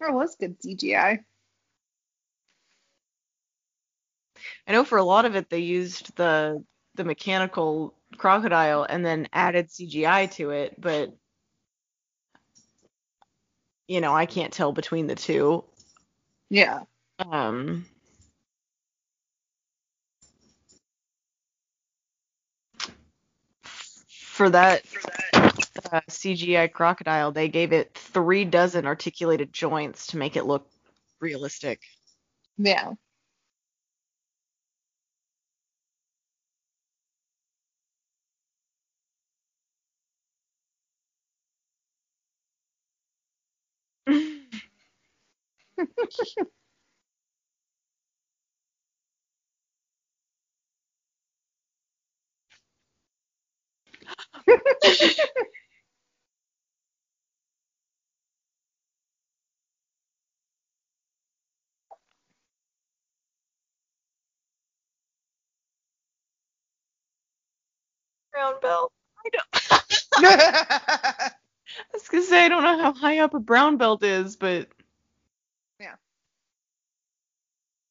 [0.00, 1.20] That was good CGI.
[4.66, 6.64] I know for a lot of it they used the
[6.96, 11.14] the mechanical crocodile and then added CGI to it, but
[13.86, 15.64] you know, I can't tell between the two.
[16.48, 16.80] Yeah.
[17.18, 17.86] Um
[24.40, 24.82] for that
[25.92, 30.66] uh, CGI crocodile, they gave it three dozen articulated joints to make it look
[31.20, 31.82] realistic.
[32.56, 32.92] Yeah.
[68.32, 68.92] brown belt.
[69.26, 69.46] I don't.
[70.16, 71.32] I
[71.94, 74.68] was gonna say I don't know how high up a brown belt is, but
[75.80, 75.96] yeah,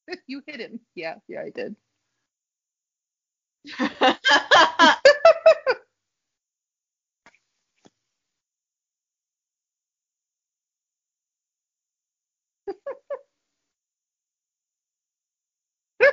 [0.28, 0.80] you hit him.
[0.94, 1.76] Yeah, yeah, I did.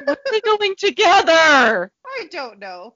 [0.32, 1.92] they going together?
[2.06, 2.96] I don't know.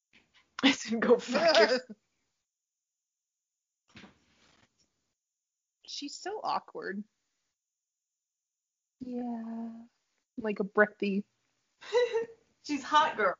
[0.62, 1.80] I said go fuck yourself.
[5.86, 7.02] She's so awkward.
[9.04, 9.70] Yeah.
[10.38, 11.24] Like a breathy.
[12.62, 13.34] She's hot girl.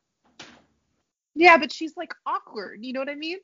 [1.35, 2.79] Yeah, but she's like awkward.
[2.83, 3.37] You know what I mean?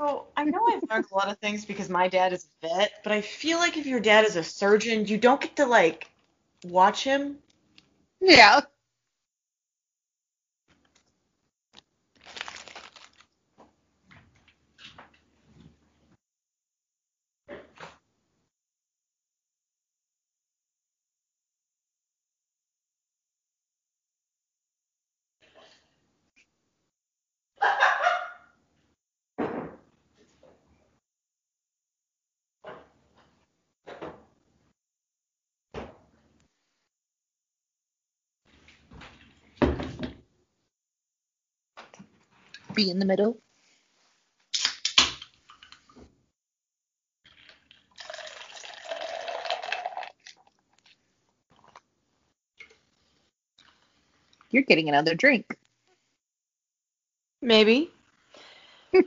[0.00, 2.92] So I know I've learned a lot of things because my dad is a vet,
[3.04, 6.10] but I feel like if your dad is a surgeon, you don't get to like
[6.64, 7.36] watch him.
[8.18, 8.62] Yeah.
[42.74, 43.40] Be in the middle.
[54.50, 55.56] You're getting another drink.
[57.40, 57.90] Maybe.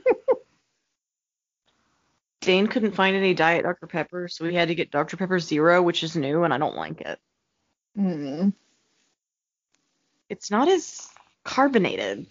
[2.40, 3.86] Dane couldn't find any Diet Dr.
[3.86, 5.16] Pepper, so we had to get Dr.
[5.16, 7.18] Pepper Zero, which is new, and I don't like it.
[7.98, 8.52] Mm.
[10.28, 11.08] It's not as
[11.44, 12.26] carbonated.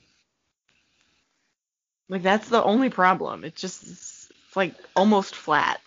[2.09, 3.43] Like that's the only problem.
[3.43, 5.81] It's just it's, like almost flat.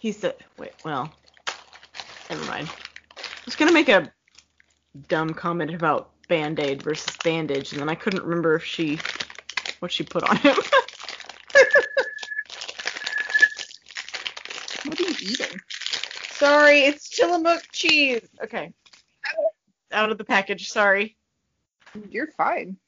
[0.00, 1.16] He said, wait, well,
[2.30, 2.68] never mind.
[2.70, 4.12] I was gonna make a
[5.08, 8.98] dumb comment about Band Aid versus bandage, and then I couldn't remember if she
[9.80, 10.56] what she put on him.
[14.84, 15.60] What are you eating?
[16.72, 18.26] Sorry, it's Tillamook cheese.
[18.42, 18.72] Okay.
[19.92, 21.18] Out of the package, sorry.
[22.08, 22.78] You're fine.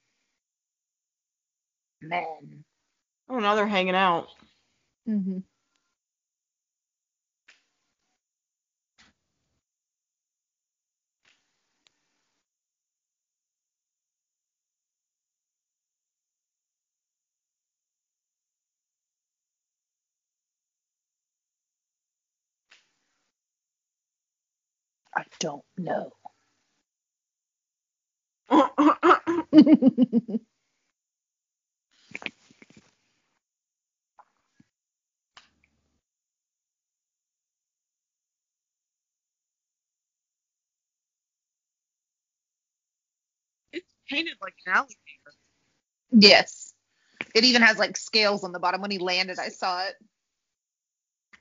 [2.00, 2.64] Man.
[3.28, 4.28] Oh, now they're hanging out.
[5.06, 5.40] Mm-hmm.
[25.16, 26.12] I don't know.
[43.72, 44.96] it's painted like an alligator.
[46.12, 46.74] yes.
[47.34, 48.82] It even has like scales on the bottom.
[48.82, 49.94] When he landed, I saw it.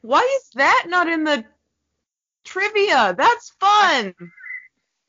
[0.01, 1.45] Why is that not in the
[2.44, 3.16] trivia?
[3.18, 4.14] That's fun.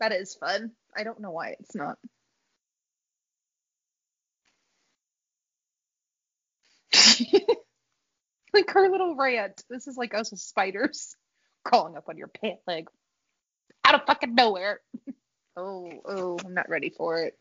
[0.01, 0.73] That is fun.
[0.97, 1.99] I don't know why it's not.
[8.53, 9.63] like her little rant.
[9.69, 11.17] This is like us with spiders
[11.65, 12.89] crawling up on your pant leg
[13.85, 14.81] out of fucking nowhere.
[15.57, 17.35] oh, oh, I'm not ready for it.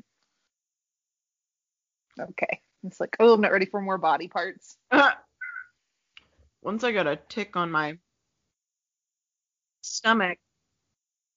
[2.19, 2.59] Okay.
[2.83, 4.75] It's like, oh, I'm not ready for more body parts.
[4.91, 5.11] Uh,
[6.61, 7.97] once I got a tick on my
[9.83, 10.39] stomach,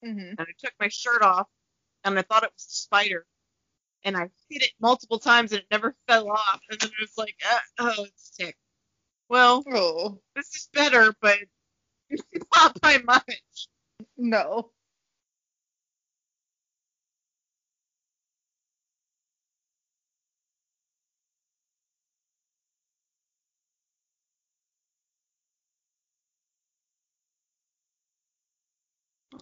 [0.04, 0.20] Mm-hmm.
[0.38, 1.48] and I took my shirt off,
[2.04, 3.26] and I thought it was a spider,
[4.04, 7.16] and I hit it multiple times, and it never fell off, and then it was
[7.16, 8.56] like, uh, oh, it's a tick.
[9.28, 11.38] Well, Oh, this is better, but
[12.54, 13.68] not by much.
[14.16, 14.70] no.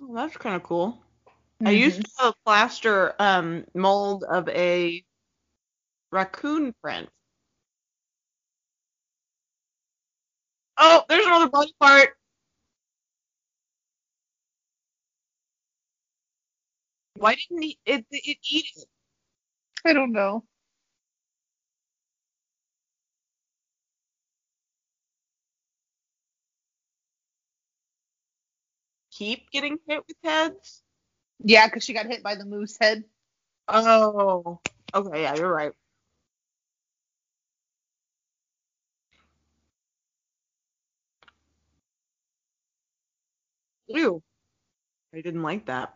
[0.07, 0.99] Oh, that's kind of cool.
[1.65, 5.03] I used to have a plaster um, mold of a
[6.13, 7.09] raccoon print.
[10.77, 12.11] Oh, there's another body part.
[17.17, 18.89] Why didn't he, it, it eat it?
[19.87, 20.45] I don't know.
[29.15, 30.83] Keep getting hit with heads?
[31.41, 33.05] Yeah, because she got hit by the moose head.
[33.69, 34.61] Oh,
[34.95, 35.73] okay, yeah, you're right.
[43.89, 44.23] Ew.
[45.15, 45.95] I didn't like that.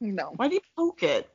[0.00, 0.32] No.
[0.36, 1.30] Why do you poke it?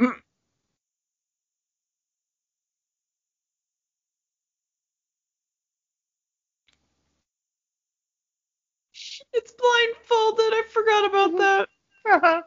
[0.00, 0.14] Mm.
[9.34, 10.54] It's blindfolded.
[10.54, 11.68] I forgot about that.
[12.10, 12.42] Uh-huh.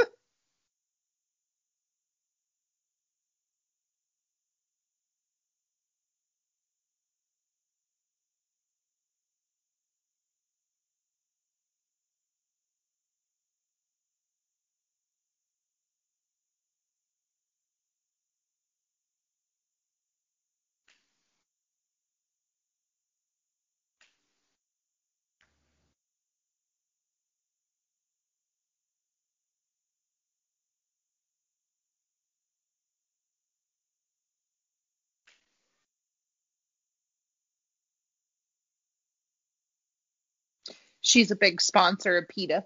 [41.11, 42.63] She's a big sponsor of PETA.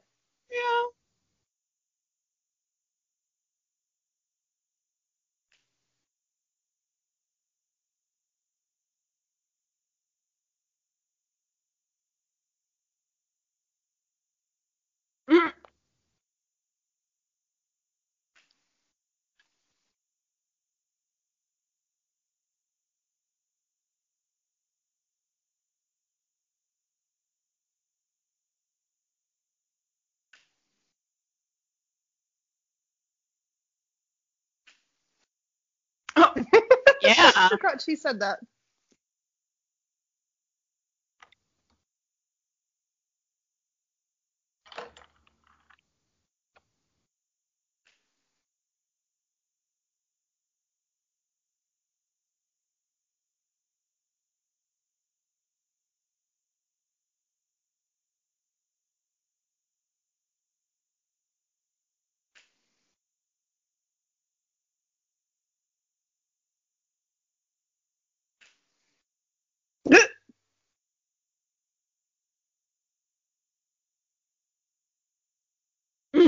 [37.03, 37.33] yeah.
[37.37, 38.39] I forgot she said that.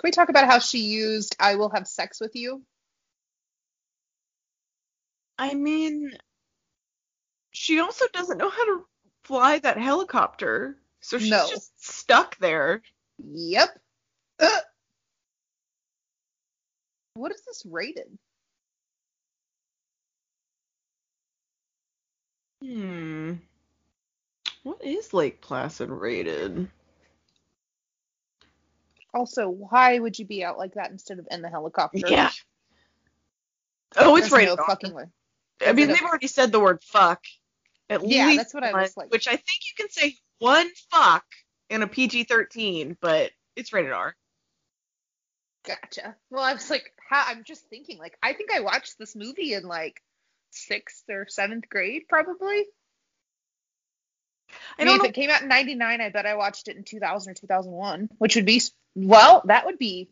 [0.00, 2.62] Can we talk about how she used I will have sex with you?
[5.38, 6.12] I mean,
[7.50, 8.86] she also doesn't know how to
[9.24, 11.46] fly that helicopter, so she's No.
[11.50, 12.80] just stuck there.
[13.18, 13.78] Yep.
[17.14, 18.16] What is this rated?
[22.62, 23.34] Hmm.
[24.62, 26.70] What is Lake Placid rated?
[29.12, 32.06] Also, why would you be out like that instead of in the helicopter?
[32.06, 32.30] Yeah.
[33.96, 35.04] Oh, it's There's rated no fucking way.
[35.66, 37.24] I mean, they've already said the word fuck.
[37.88, 39.10] At Yeah, least that's what I was like.
[39.10, 41.24] Which I think you can say one fuck
[41.68, 44.14] in a PG-13, but it's rated R.
[45.66, 46.16] Gotcha.
[46.30, 49.54] Well, I was like, how, I'm just thinking, like, I think I watched this movie
[49.54, 50.00] in like
[50.50, 52.66] sixth or seventh grade, probably.
[54.78, 55.04] I mean, know.
[55.04, 58.08] if it came out in '99, I bet I watched it in 2000 or 2001,
[58.18, 58.62] which would be
[58.94, 60.08] well, that would be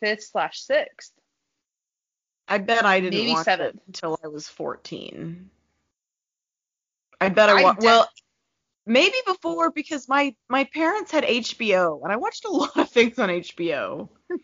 [0.00, 1.12] fifth slash sixth.
[2.48, 3.76] I bet I didn't maybe watch seventh.
[3.76, 5.50] it until I was 14.
[7.20, 8.08] I bet I, I wa- def- well,
[8.86, 13.18] maybe before because my my parents had HBO and I watched a lot of things
[13.18, 14.08] on HBO.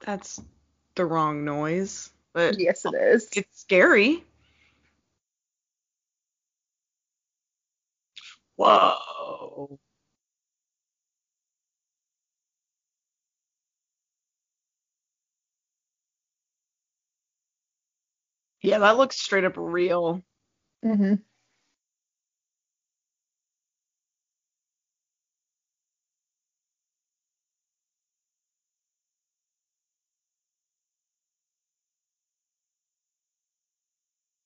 [0.00, 0.40] That's
[0.94, 3.28] the wrong noise, but Yes, it is.
[3.34, 4.24] it's scary.
[8.58, 9.78] Whoa.
[18.62, 20.22] Yeah, that looks straight up real.
[20.82, 21.14] hmm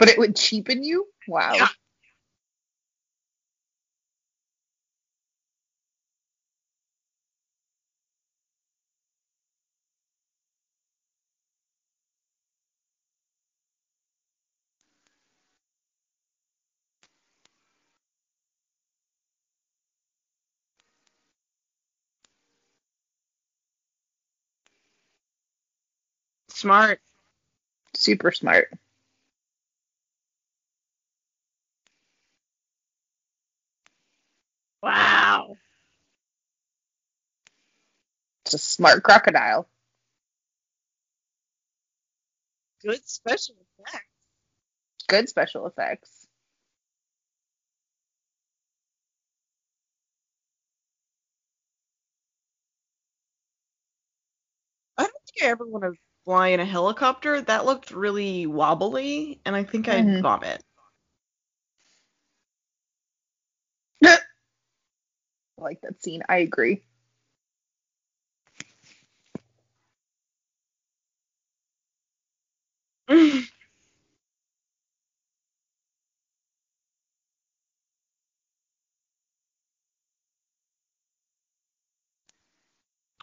[0.00, 1.06] but it would cheapen you?
[1.28, 1.54] Wow.
[1.54, 1.68] Yeah.
[26.48, 27.00] Smart.
[27.96, 28.70] Super smart.
[34.82, 35.56] Wow.
[38.48, 39.68] It's a smart crocodile.
[42.82, 44.06] Good special effects.
[45.06, 46.26] Good special effects.
[54.96, 55.92] I don't think I ever want to
[56.24, 57.42] fly in a helicopter.
[57.42, 60.22] That looked really wobbly, and I think I'd Mhm.
[60.22, 60.64] vomit.
[64.06, 64.18] I
[65.58, 66.22] like that scene.
[66.30, 66.82] I agree.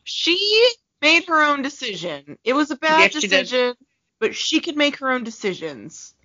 [0.04, 0.72] she
[1.02, 2.38] made her own decision.
[2.44, 3.76] It was a bad Yes, she decision,
[4.20, 6.16] but she could make her own decisions.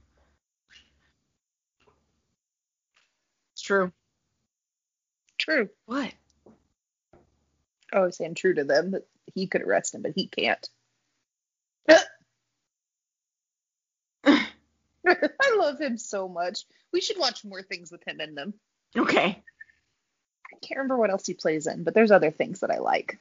[3.53, 3.93] It's true.
[5.39, 5.69] True.
[5.87, 6.13] What?
[7.93, 10.67] I was saying true to them that he could arrest him, but he can't.
[15.43, 16.65] I love him so much.
[16.93, 18.55] We should watch more things with him in them.
[18.97, 19.43] Okay.
[20.53, 23.19] I can't remember what else he plays in, but there's other things that I like.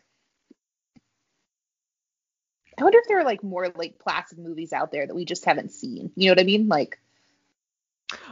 [2.77, 5.45] I wonder if there are like more like Placid movies out there that we just
[5.45, 6.11] haven't seen.
[6.15, 6.67] You know what I mean?
[6.67, 6.97] Like,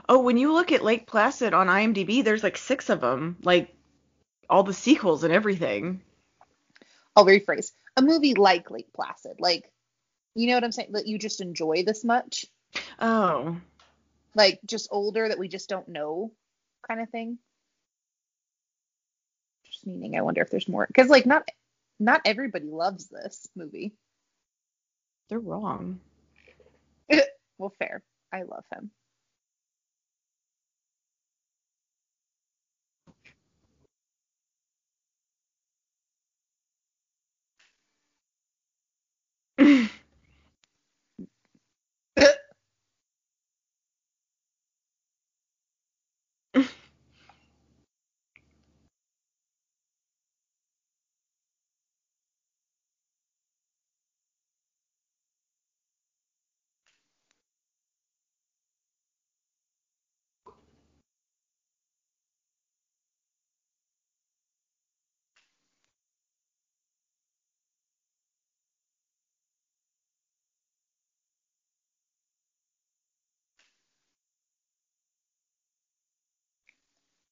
[0.10, 3.76] Oh, when you look at Lake Placid on IMDb, there's like six of them, like
[4.49, 6.01] all the sequels and everything.
[7.16, 9.39] I'll rephrase a movie like Lake Placid.
[9.39, 9.70] Like,
[10.36, 10.91] you know what I'm saying?
[10.93, 12.45] That you just enjoy this much.
[13.00, 13.60] Oh.
[14.36, 16.32] Like, just older that we just don't know
[16.88, 17.39] kind of thing.
[19.66, 20.88] Just meaning, I wonder if there's more.
[20.88, 21.48] Because, like, not.
[22.00, 23.93] Not everybody loves this movie.
[25.30, 26.00] They're wrong.
[27.60, 28.04] Well, fair.
[28.32, 28.66] I love
[39.58, 39.89] him.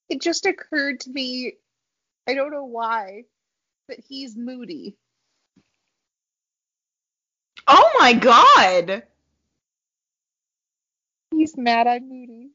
[0.09, 1.53] It just occurred to me,
[2.27, 3.23] I don't know why,
[3.87, 4.95] that he's moody.
[7.67, 9.03] oh my god!
[11.31, 12.49] He's mad I'm moody.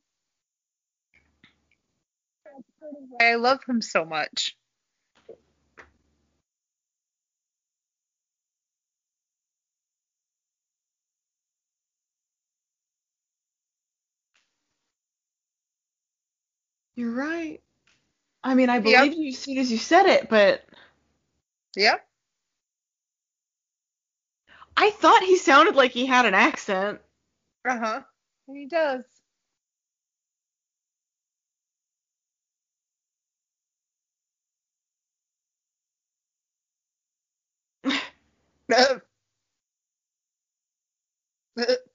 [2.44, 4.56] That's part of why I love him so much.
[16.96, 17.60] You're right.
[18.44, 19.18] I mean, I believe yep.
[19.18, 20.64] you as soon as you said it, but.
[21.76, 21.96] Yeah.
[24.76, 27.00] I thought he sounded like he had an accent.
[27.68, 28.02] Uh huh.
[28.48, 29.04] He does.
[38.72, 38.98] Uh.
[41.58, 41.89] Uh.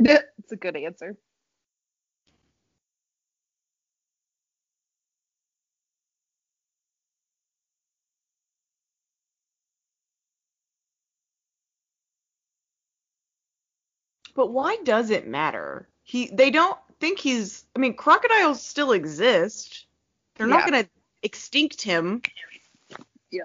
[0.40, 1.16] It's a good answer.
[14.36, 15.88] But why does it matter?
[16.04, 19.86] He they don't think he's I mean crocodiles still exist.
[20.36, 20.90] They're not going to
[21.22, 22.22] extinct him.
[23.30, 23.44] Yeah.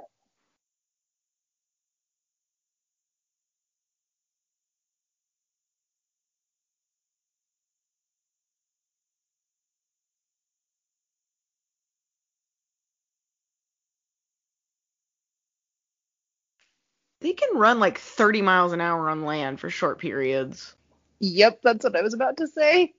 [17.26, 20.76] They can run like 30 miles an hour on land for short periods.
[21.22, 22.94] Yep, that's what I was about to say.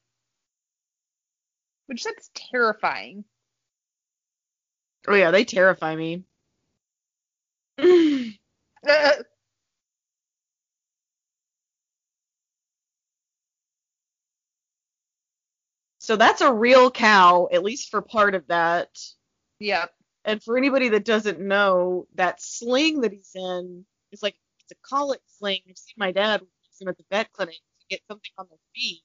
[1.87, 3.25] Which that's terrifying.
[5.07, 6.25] Oh yeah, they terrify me.
[8.89, 9.11] Uh,
[15.99, 18.89] so that's a real cow, at least for part of that.
[19.59, 19.93] yep.
[20.25, 24.89] And for anybody that doesn't know, that sling that he's in is like it's a
[24.89, 25.61] colic sling.
[25.69, 28.59] I've seen my dad use him at the vet clinic to get something on their
[28.75, 29.03] feet.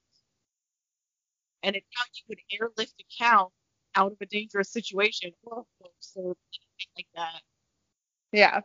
[1.63, 3.51] And it's how you would airlift a cow
[3.95, 5.65] out of a dangerous situation or
[6.15, 7.41] or anything like that.
[8.31, 8.61] Yeah.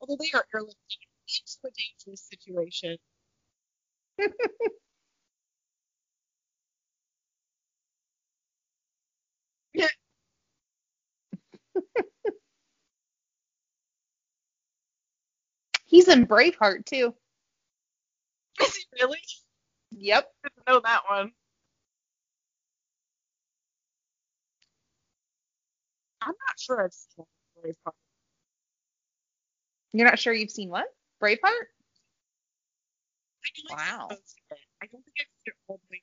[0.00, 2.98] Although they are airlifting into a dangerous situation.
[16.04, 17.14] He's in Braveheart too.
[18.62, 19.18] Is he really?
[19.92, 20.28] Yep.
[20.44, 21.32] Didn't know that one.
[26.22, 27.26] I'm not sure I've seen
[27.64, 27.92] Braveheart.
[29.92, 30.86] You're not sure you've seen what?
[31.22, 31.68] Braveheart?
[33.70, 34.08] I Wow.
[34.82, 36.02] I don't think I've seen it all the way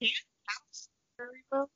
[0.00, 0.12] Can't
[0.48, 0.88] house
[1.18, 1.70] very well.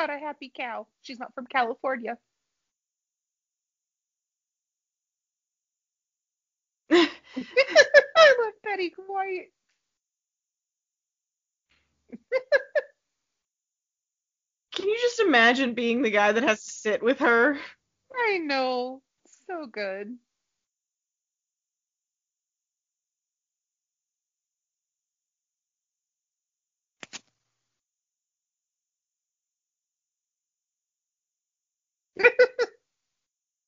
[0.00, 0.86] not a happy cow.
[1.02, 2.16] She's not from California.
[6.90, 7.08] I
[8.40, 9.48] love Betty White.
[14.72, 17.58] Can you just imagine being the guy that has to sit with her?
[18.14, 19.02] I know.
[19.46, 20.16] So good.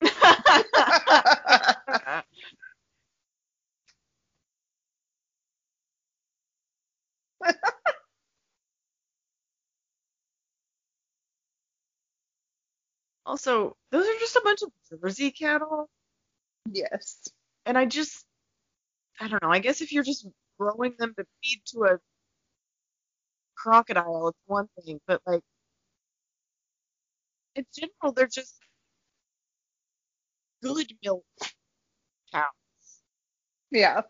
[13.27, 15.89] also, those are just a bunch of Jersey cattle.
[16.73, 17.29] yes.
[17.67, 18.27] And I just,
[19.21, 19.51] I don't know.
[19.51, 20.27] I guess if you're just
[20.59, 21.99] growing them to feed to a
[23.57, 25.01] crocodile, it's one thing.
[25.07, 25.43] But like,
[27.57, 28.57] in general, they're just
[30.63, 31.25] good milk
[32.33, 33.03] cows,
[33.71, 34.03] Yeah.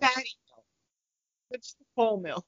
[0.00, 0.66] fatty milk.
[1.52, 2.46] It's the whole milk.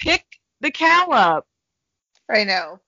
[0.00, 0.24] Pick
[0.60, 1.46] the cow up.
[2.30, 2.80] I know.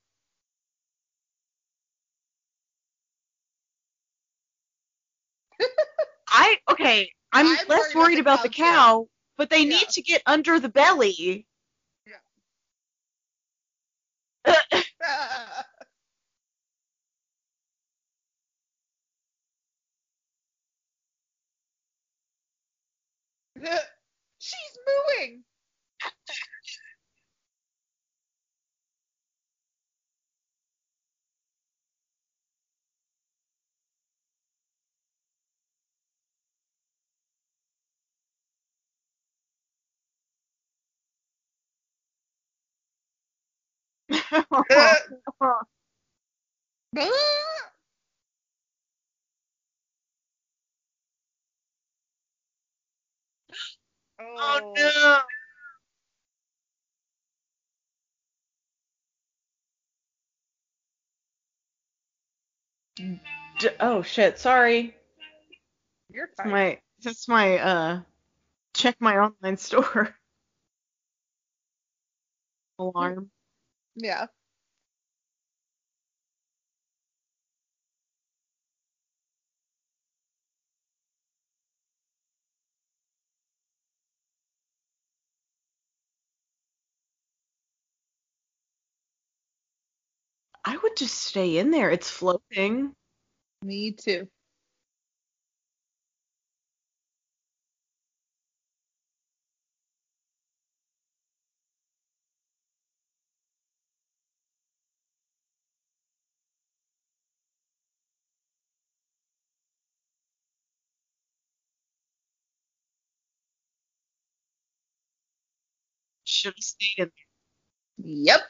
[6.28, 7.10] I okay.
[7.32, 8.98] I'm, I'm less worried worried about about the the cow, too.
[9.04, 9.08] cow,
[9.38, 9.78] but they Yeah.
[9.78, 11.46] need to get under the belly.
[12.06, 12.16] Yeah.
[24.38, 25.44] She's mooing.
[44.32, 44.44] Oh
[46.86, 47.12] no.
[63.60, 64.94] D- oh shit, sorry.
[66.10, 66.50] You're fine.
[66.52, 68.00] my that's my uh
[68.74, 70.16] check my online store
[72.78, 73.30] alarm.
[73.96, 74.26] Yeah.
[90.64, 91.90] I would just stay in there.
[91.90, 92.94] It's floating.
[93.62, 94.28] Me too.
[116.42, 117.06] Should have stayed in
[117.86, 118.06] there.
[118.06, 118.40] Yep.
[118.40, 118.46] Are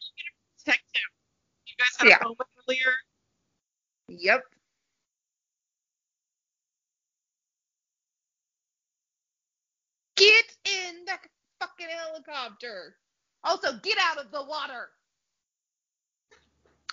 [0.00, 0.32] you gonna
[0.64, 1.10] Protect him.
[1.66, 2.18] You guys had Yeah.
[2.20, 2.92] a moment earlier.
[4.08, 4.42] Yep.
[10.16, 11.18] Get in the
[11.60, 12.96] fucking helicopter.
[13.44, 14.90] Also, get out of the water.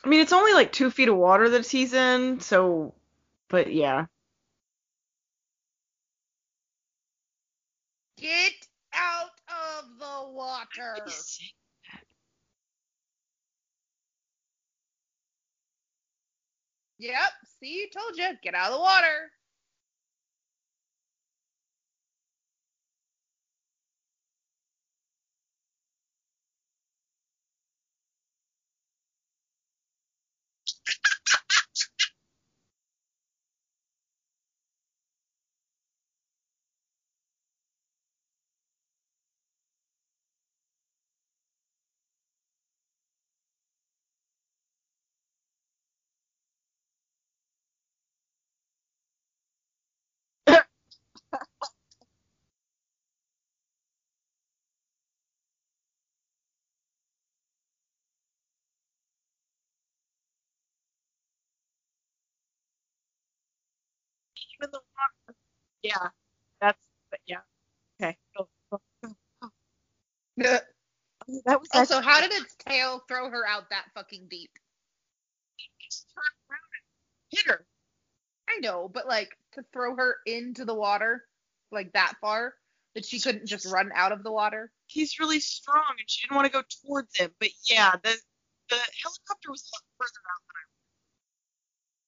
[0.03, 2.94] I mean, it's only like two feet of water that he's in, so,
[3.49, 4.06] but yeah.
[8.24, 8.54] Get
[8.94, 10.95] out of the water.
[17.00, 17.32] Yep.
[17.60, 18.30] See, you told you.
[18.41, 19.30] Get out of the water.
[64.60, 65.38] Even the water.
[65.82, 66.10] Yeah,
[66.62, 66.80] that's,
[67.12, 67.40] but yeah.
[68.02, 68.18] Okay.
[68.38, 68.80] Oh,
[70.38, 70.66] that
[71.60, 74.52] was oh, also, actually- how did its tail throw her out that fucking deep?
[75.82, 77.66] just turn around and hit her.
[78.50, 81.24] I know, but like to throw her into the water
[81.72, 82.54] like that far
[82.96, 84.72] that she couldn't just run out of the water.
[84.88, 87.32] He's really strong, and she didn't want to go towards him.
[87.40, 88.16] But yeah, the
[88.70, 90.42] the helicopter was a lot further out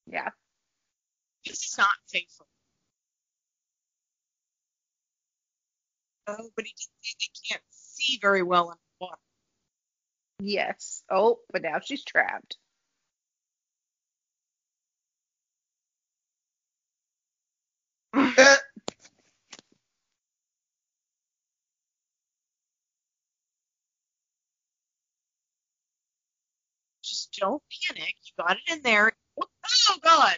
[0.08, 0.22] than I.
[0.22, 0.36] Was.
[0.36, 0.45] Yeah.
[1.46, 2.26] This is not safe.
[6.28, 9.22] Oh, but he didn't say they can't see very well underwater.
[10.40, 11.04] Yes.
[11.10, 12.58] Oh, but now she's trapped.
[18.16, 18.56] Eh.
[27.04, 28.16] Just don't panic.
[28.24, 29.14] You got it in there.
[29.40, 30.38] Oh God.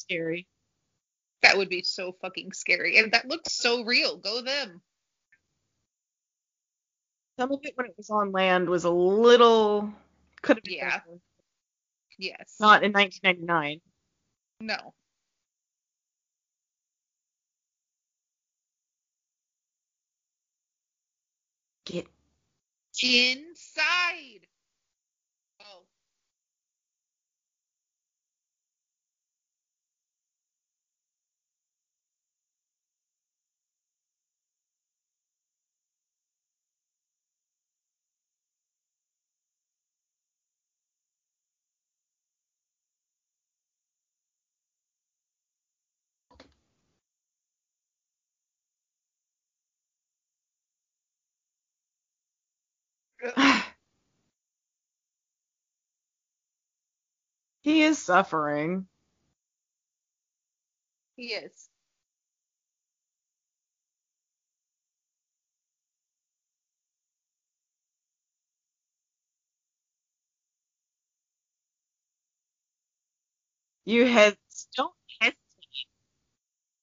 [0.00, 0.46] Scary.
[1.42, 2.98] That would be so fucking scary.
[2.98, 4.16] And that looks so real.
[4.16, 4.82] Go them.
[7.38, 9.92] Some of it when it was on land was a little
[10.42, 10.98] could have been Yeah.
[10.98, 11.20] better.
[12.18, 12.56] Yes.
[12.58, 13.80] Not in 1999.
[14.60, 14.94] no.
[21.84, 22.06] Get
[23.02, 24.46] Inside.
[25.60, 25.84] Oh.
[57.62, 58.86] he is suffering.
[61.16, 61.68] He is.
[73.86, 74.36] You had
[74.76, 75.38] don't hesitate.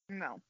[0.10, 0.42] No.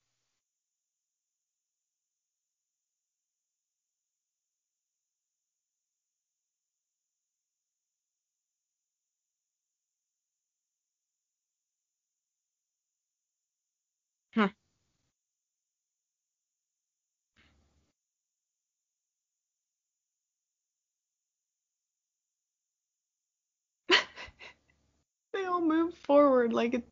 [25.36, 26.88] They all move forward like it.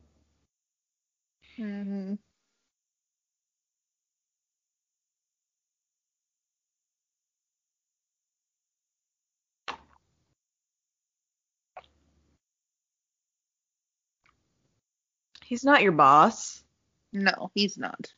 [1.58, 2.14] Mm-hmm.
[15.44, 16.64] He's not your boss.
[17.12, 18.12] No, he's not.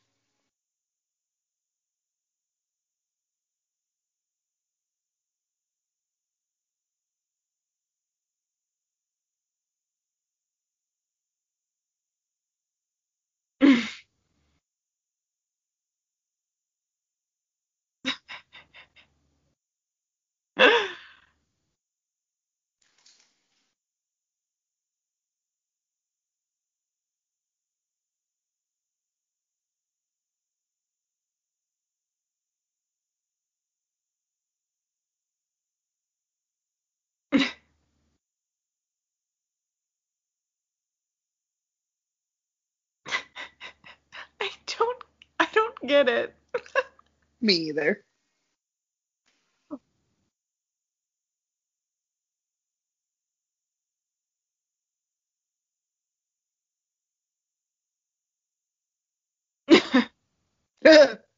[20.58, 20.95] Huh?
[45.86, 46.34] Get it.
[47.40, 48.04] Me either.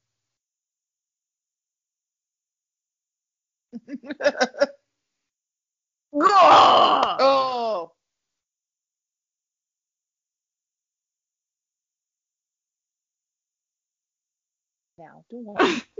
[6.12, 7.92] oh.
[14.98, 15.62] Now, do what?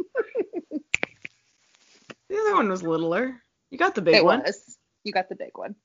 [2.31, 3.43] The other one was littler.
[3.71, 4.45] You got the big it one.
[4.45, 4.79] was.
[5.05, 5.77] You got the big one.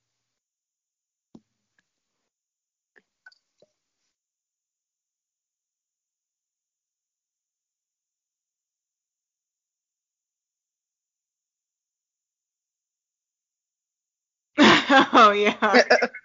[14.60, 15.84] oh yeah.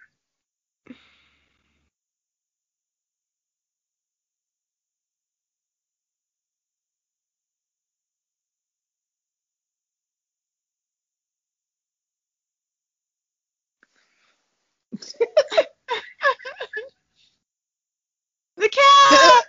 [18.57, 19.43] the cat.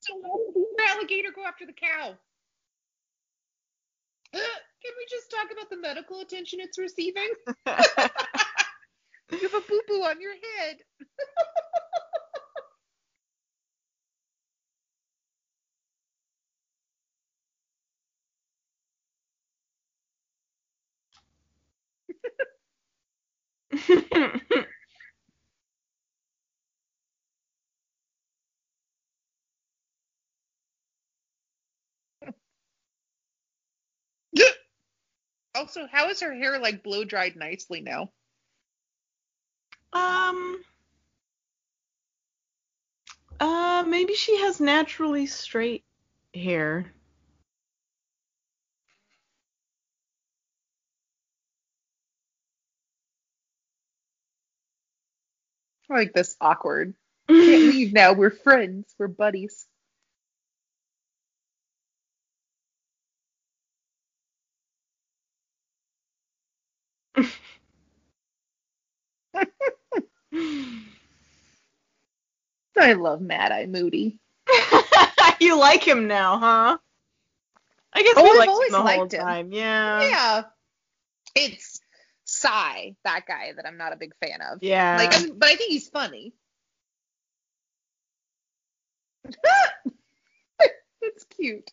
[0.00, 2.16] so why did the alligator go after the cow?
[4.34, 7.30] Uh, can we just talk about the medical attention it's receiving?
[9.32, 10.76] You have a boo boo on your head.
[35.56, 38.12] Also, how is her hair like blow dried nicely now?
[39.92, 40.62] um.
[43.40, 45.84] Uh, maybe she has naturally straight
[46.34, 46.92] hair.
[55.90, 56.94] I like this awkward.
[57.40, 58.12] Can't leave now.
[58.12, 58.94] We're friends.
[58.98, 59.66] We're buddies.
[72.78, 74.18] I love Mad Eye Moody.
[75.40, 76.78] you like him now, huh?
[77.92, 79.18] I guess Oh, we I've liked always him the whole liked him.
[79.18, 79.52] time.
[79.52, 80.00] Yeah.
[80.10, 80.42] yeah.
[81.34, 81.75] It's
[82.38, 84.58] Psy, that guy that I'm not a big fan of.
[84.62, 84.96] Yeah.
[84.98, 86.34] Like, I'm- but I think he's funny.
[91.00, 91.70] it's cute.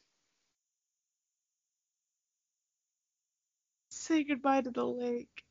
[3.91, 5.43] Say goodbye to the lake.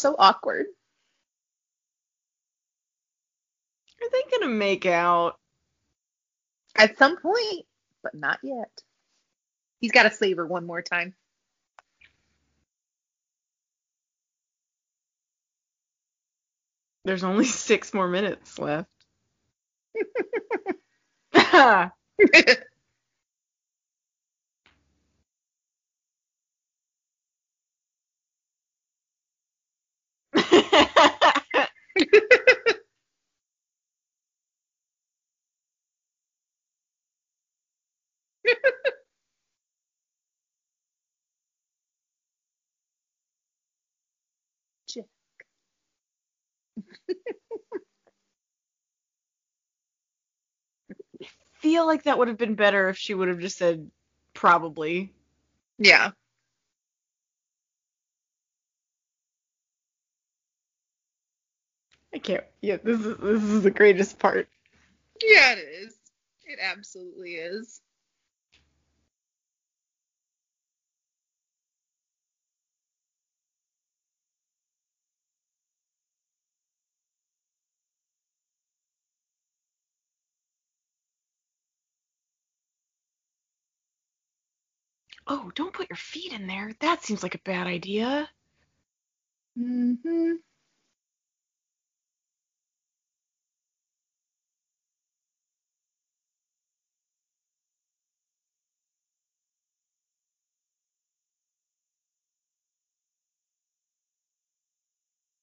[0.00, 0.66] So awkward.
[4.02, 5.36] Are they gonna make out?
[6.76, 7.66] At some point,
[8.02, 8.70] but not yet.
[9.80, 11.14] He's got to save her one more time.
[17.04, 18.88] There's only six more minutes left.
[44.88, 45.06] Jack.
[51.54, 53.90] feel like that would have been better if she would have just said
[54.34, 55.12] probably.
[55.78, 56.12] Yeah.
[62.14, 62.44] I can't.
[62.60, 64.48] Yeah, this is this is the greatest part.
[65.22, 65.94] Yeah, it is.
[66.44, 67.80] It absolutely is.
[85.26, 86.72] Oh, don't put your feet in there.
[86.80, 88.28] That seems like a bad idea.
[89.58, 90.32] Mm-hmm.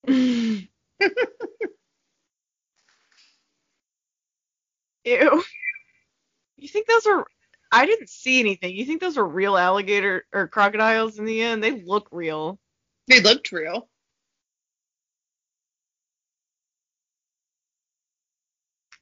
[5.06, 5.44] Ew.
[6.58, 7.26] You think those are?
[7.72, 8.76] I didn't see anything.
[8.76, 11.64] You think those are real alligator or crocodiles in the end?
[11.64, 12.60] They look real.
[13.08, 13.90] They looked real.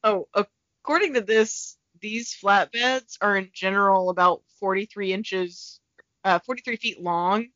[0.03, 5.79] Oh, according to this, these flatbeds are in general about 43 inches,
[6.23, 7.47] uh, 43 feet long,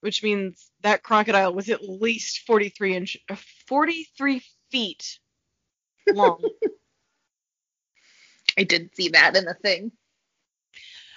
[0.00, 5.18] which means that crocodile was at least 43 inch, uh, 43 feet
[6.12, 6.42] long.
[8.58, 9.92] I did see that in the thing.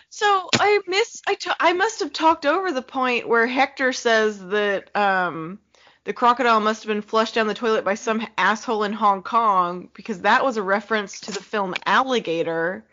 [0.09, 4.93] So I miss I I must have talked over the point where Hector says that
[4.95, 5.59] um
[6.03, 9.89] the crocodile must have been flushed down the toilet by some asshole in Hong Kong
[9.93, 12.83] because that was a reference to the film Alligator,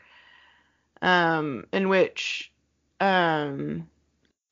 [1.02, 2.52] um, in which
[3.00, 3.88] um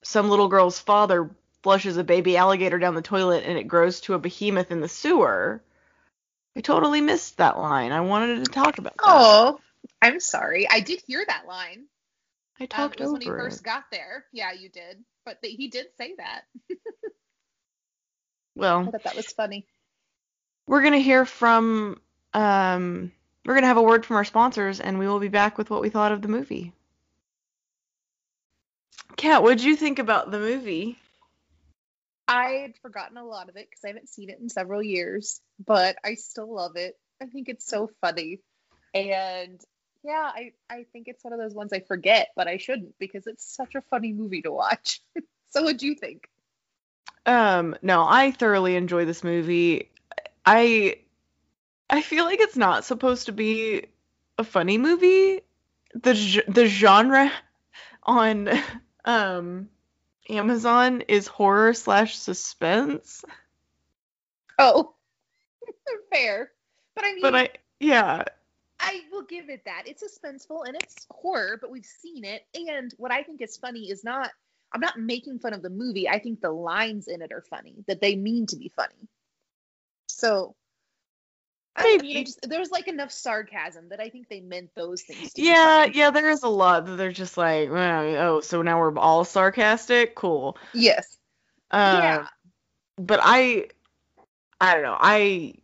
[0.07, 1.31] some little girl's father
[1.63, 4.89] flushes a baby alligator down the toilet and it grows to a behemoth in the
[4.89, 5.61] sewer.
[6.57, 7.93] I totally missed that line.
[7.93, 9.05] I wanted to talk about that.
[9.05, 9.59] Oh,
[10.01, 10.69] I'm sorry.
[10.69, 11.87] I did hear that line.
[12.61, 13.65] I Um, talked it was over when he first it.
[13.65, 14.25] got there.
[14.33, 15.05] Yeah, you did.
[15.25, 16.43] But he did say that.
[18.55, 19.67] Well, I thought that was funny.
[20.67, 22.01] we're gonna hear from
[22.35, 23.13] um
[23.45, 25.81] we're gonna have a word from our sponsors and we will be back with what
[25.83, 26.73] we thought of the movie.
[29.17, 30.99] Kat, what'd you think about the movie?
[32.29, 35.41] I had forgotten a lot of it because I haven't seen it in several years,
[35.65, 36.99] but I still love it.
[37.23, 38.41] I think it's so funny.
[38.95, 39.61] And
[40.03, 43.27] yeah, I, I think it's one of those ones I forget, but I shouldn't because
[43.27, 45.01] it's such a funny movie to watch.
[45.51, 46.29] so what'd you think?
[47.25, 49.91] Um, no, I thoroughly enjoy this movie.
[50.45, 50.99] I
[51.91, 53.87] I feel like it's not supposed to be
[54.39, 55.41] a funny movie.
[55.95, 57.33] The the genre
[58.03, 58.49] on
[59.07, 59.69] um
[60.29, 63.25] Amazon is horror slash suspense.
[64.59, 64.95] Oh,
[66.13, 66.51] fair.
[66.95, 68.25] But I mean, But I yeah,
[68.81, 69.85] I will give it that.
[69.87, 72.47] It's suspenseful and it's horror, but we've seen it.
[72.55, 74.31] And what I think is funny is not,
[74.73, 76.09] I'm not making fun of the movie.
[76.09, 79.09] I think the lines in it are funny, that they mean to be funny.
[80.09, 80.66] So, I, I mean,
[81.79, 82.19] Maybe.
[82.19, 85.33] I just, there's like enough sarcasm that I think they meant those things.
[85.35, 88.79] To Yeah, yeah, there is a lot that they're just like, "Well, oh, so now
[88.79, 90.15] we're all sarcastic?
[90.15, 90.57] Cool.
[90.73, 91.19] Yes.
[91.71, 92.27] Uh, yeah.
[92.97, 93.69] But I,
[94.61, 94.97] I don't know.
[94.99, 95.55] I,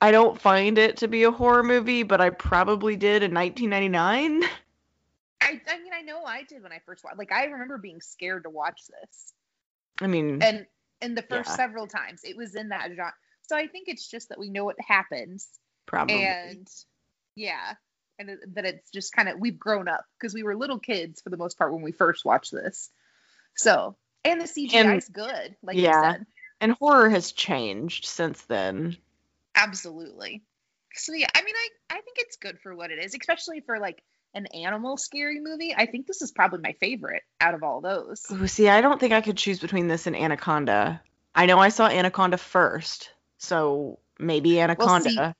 [0.00, 4.42] I don't find it to be a horror movie, but I probably did in 1999.
[5.40, 7.18] I, I mean, I know I did when I first watched.
[7.18, 9.32] Like, I remember being scared to watch this.
[10.00, 10.66] I mean, and
[11.00, 11.56] and the first Yeah.
[11.56, 13.12] several times it was in that genre.
[13.48, 15.48] So I think it's just that we know what happens,
[15.86, 16.24] probably.
[16.24, 16.66] and
[17.36, 17.74] yeah,
[18.18, 21.20] and it- that it's just kind of we've grown up because we were little kids
[21.20, 22.90] for the most part when we first watched this.
[23.56, 25.96] So and the CGI is good, like yeah.
[25.96, 26.26] you said,
[26.60, 28.96] And horror has changed since then.
[29.54, 30.42] absolutely.
[30.94, 33.78] So yeah, I mean, I I think it's good for what it is, especially for
[33.78, 34.02] like
[34.32, 35.74] an animal scary movie.
[35.76, 38.24] I think this is probably my favorite out of all those.
[38.32, 41.00] Ooh, see, I don't think I could choose between this and Anaconda.
[41.34, 45.34] I know I saw Anaconda first, so maybe Anaconda.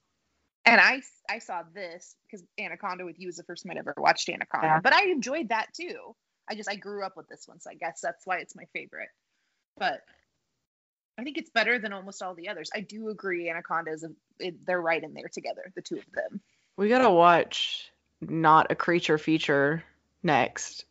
[0.66, 3.94] And I I saw this because Anaconda with you was the first time I'd ever
[3.96, 4.80] watched Anaconda, Yeah.
[4.80, 6.14] but I enjoyed that too.
[6.48, 8.64] I just I grew up with this one, so I guess that's why it's my
[8.72, 9.08] favorite.
[9.76, 10.00] But
[11.18, 12.70] I think it's better than almost all the others.
[12.74, 13.48] I do agree.
[13.48, 14.04] Anacondas,
[14.38, 16.40] it, they're right in there together, the two of them.
[16.76, 19.84] We gotta watch not a creature feature
[20.22, 20.86] next.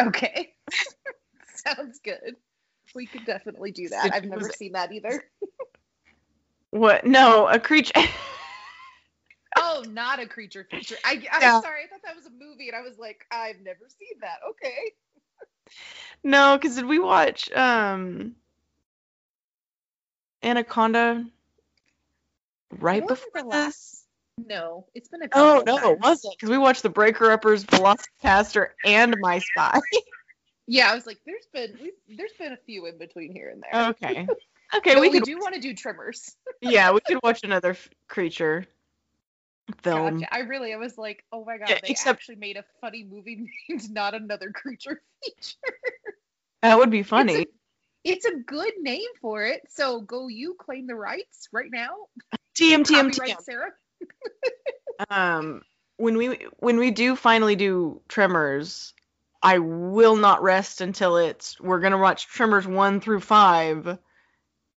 [0.00, 0.54] Okay.
[1.66, 2.36] Sounds good.
[2.94, 4.12] We could definitely do that.
[4.12, 5.24] I've never seen that either.
[6.74, 7.06] What?
[7.06, 7.92] No, a creature.
[9.56, 10.96] oh, not a creature feature.
[11.04, 11.60] I, I'm yeah.
[11.60, 11.82] sorry.
[11.84, 14.38] I thought that was a movie, and I was like, I've never seen that.
[14.50, 14.92] Okay.
[16.24, 18.34] No, because did we watch um
[20.42, 21.24] Anaconda
[22.80, 24.04] right before this?
[24.44, 25.28] No, it's been a.
[25.32, 25.90] Oh no, times.
[25.90, 29.80] it wasn't because we watched the Breaker Upperers, Velocipastor, and My Spy.
[30.66, 31.78] yeah, I was like, there's been
[32.16, 33.90] there's been a few in between here and there.
[33.90, 34.26] Okay.
[34.74, 36.36] Okay, we, we do want to do Tremors.
[36.60, 38.66] yeah, we could watch another f- creature
[39.82, 40.20] film.
[40.20, 40.34] Gotcha.
[40.34, 43.04] I really, I was like, oh my god, yeah, they except, actually made a funny
[43.04, 45.78] movie named Not Another Creature feature.
[46.62, 47.46] That would be funny.
[48.04, 49.62] It's a, it's a good name for it.
[49.68, 51.90] So go you claim the rights right now.
[52.56, 53.42] TM TM TM.
[53.42, 53.70] Sarah.
[55.10, 55.62] um,
[55.96, 58.94] when we when we do finally do Tremors,
[59.42, 63.98] I will not rest until it's we're gonna watch Tremors one through five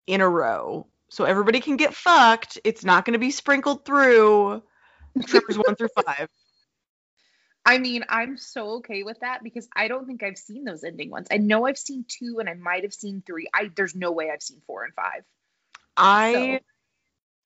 [0.07, 0.87] in a row.
[1.09, 2.57] So everybody can get fucked.
[2.63, 4.63] It's not gonna be sprinkled through
[5.25, 6.29] Tremors one through five.
[7.67, 11.09] I mean, I'm so okay with that because I don't think I've seen those ending
[11.09, 11.27] ones.
[11.29, 13.49] I know I've seen two and I might have seen three.
[13.53, 15.23] I there's no way I've seen four and five.
[15.97, 16.61] I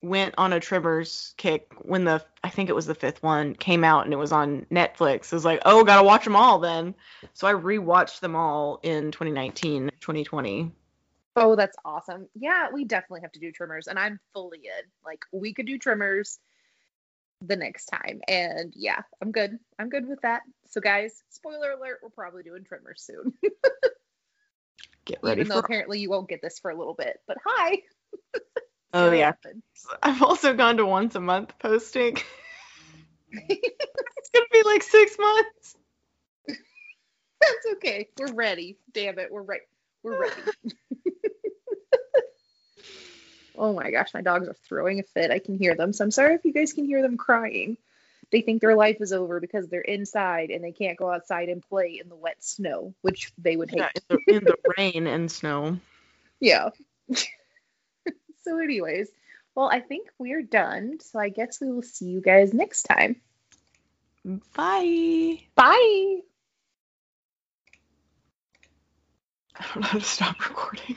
[0.03, 0.07] so.
[0.07, 3.83] went on a Tremors kick when the I think it was the fifth one came
[3.83, 5.25] out and it was on Netflix.
[5.25, 6.93] It was like, oh, gotta watch them all then.
[7.33, 10.71] So I rewatched them all in 2019, 2020.
[11.35, 12.27] Oh, that's awesome.
[12.35, 13.87] Yeah, we definitely have to do Tremors.
[13.87, 14.89] and I'm fully in.
[15.05, 16.39] Like, we could do Tremors
[17.41, 18.21] the next time.
[18.27, 19.57] And yeah, I'm good.
[19.79, 20.41] I'm good with that.
[20.69, 23.33] So guys, spoiler alert, we're probably doing Tremors soon.
[25.05, 25.41] get ready.
[25.41, 27.19] Even though apparently you won't get this for a little bit.
[27.27, 27.79] But hi.
[28.93, 29.33] oh yeah.
[30.03, 32.17] I've also gone to once a month posting.
[33.31, 35.77] it's gonna be like six months.
[36.47, 38.07] That's okay.
[38.19, 38.77] We're ready.
[38.93, 39.31] Damn it.
[39.31, 39.61] We're right.
[40.03, 40.41] We're ready.
[43.57, 45.31] Oh my gosh, my dogs are throwing a fit.
[45.31, 45.93] I can hear them.
[45.93, 47.77] So I'm sorry if you guys can hear them crying.
[48.31, 51.61] They think their life is over because they're inside and they can't go outside and
[51.61, 53.79] play in the wet snow, which they would hate.
[53.79, 55.77] Yeah, in, the, in the rain and snow.
[56.39, 56.69] Yeah.
[58.43, 59.09] so, anyways,
[59.53, 60.99] well, I think we're done.
[61.01, 63.17] So I guess we will see you guys next time.
[64.23, 65.41] Bye.
[65.55, 66.21] Bye.
[69.55, 70.95] I don't know how to stop recording.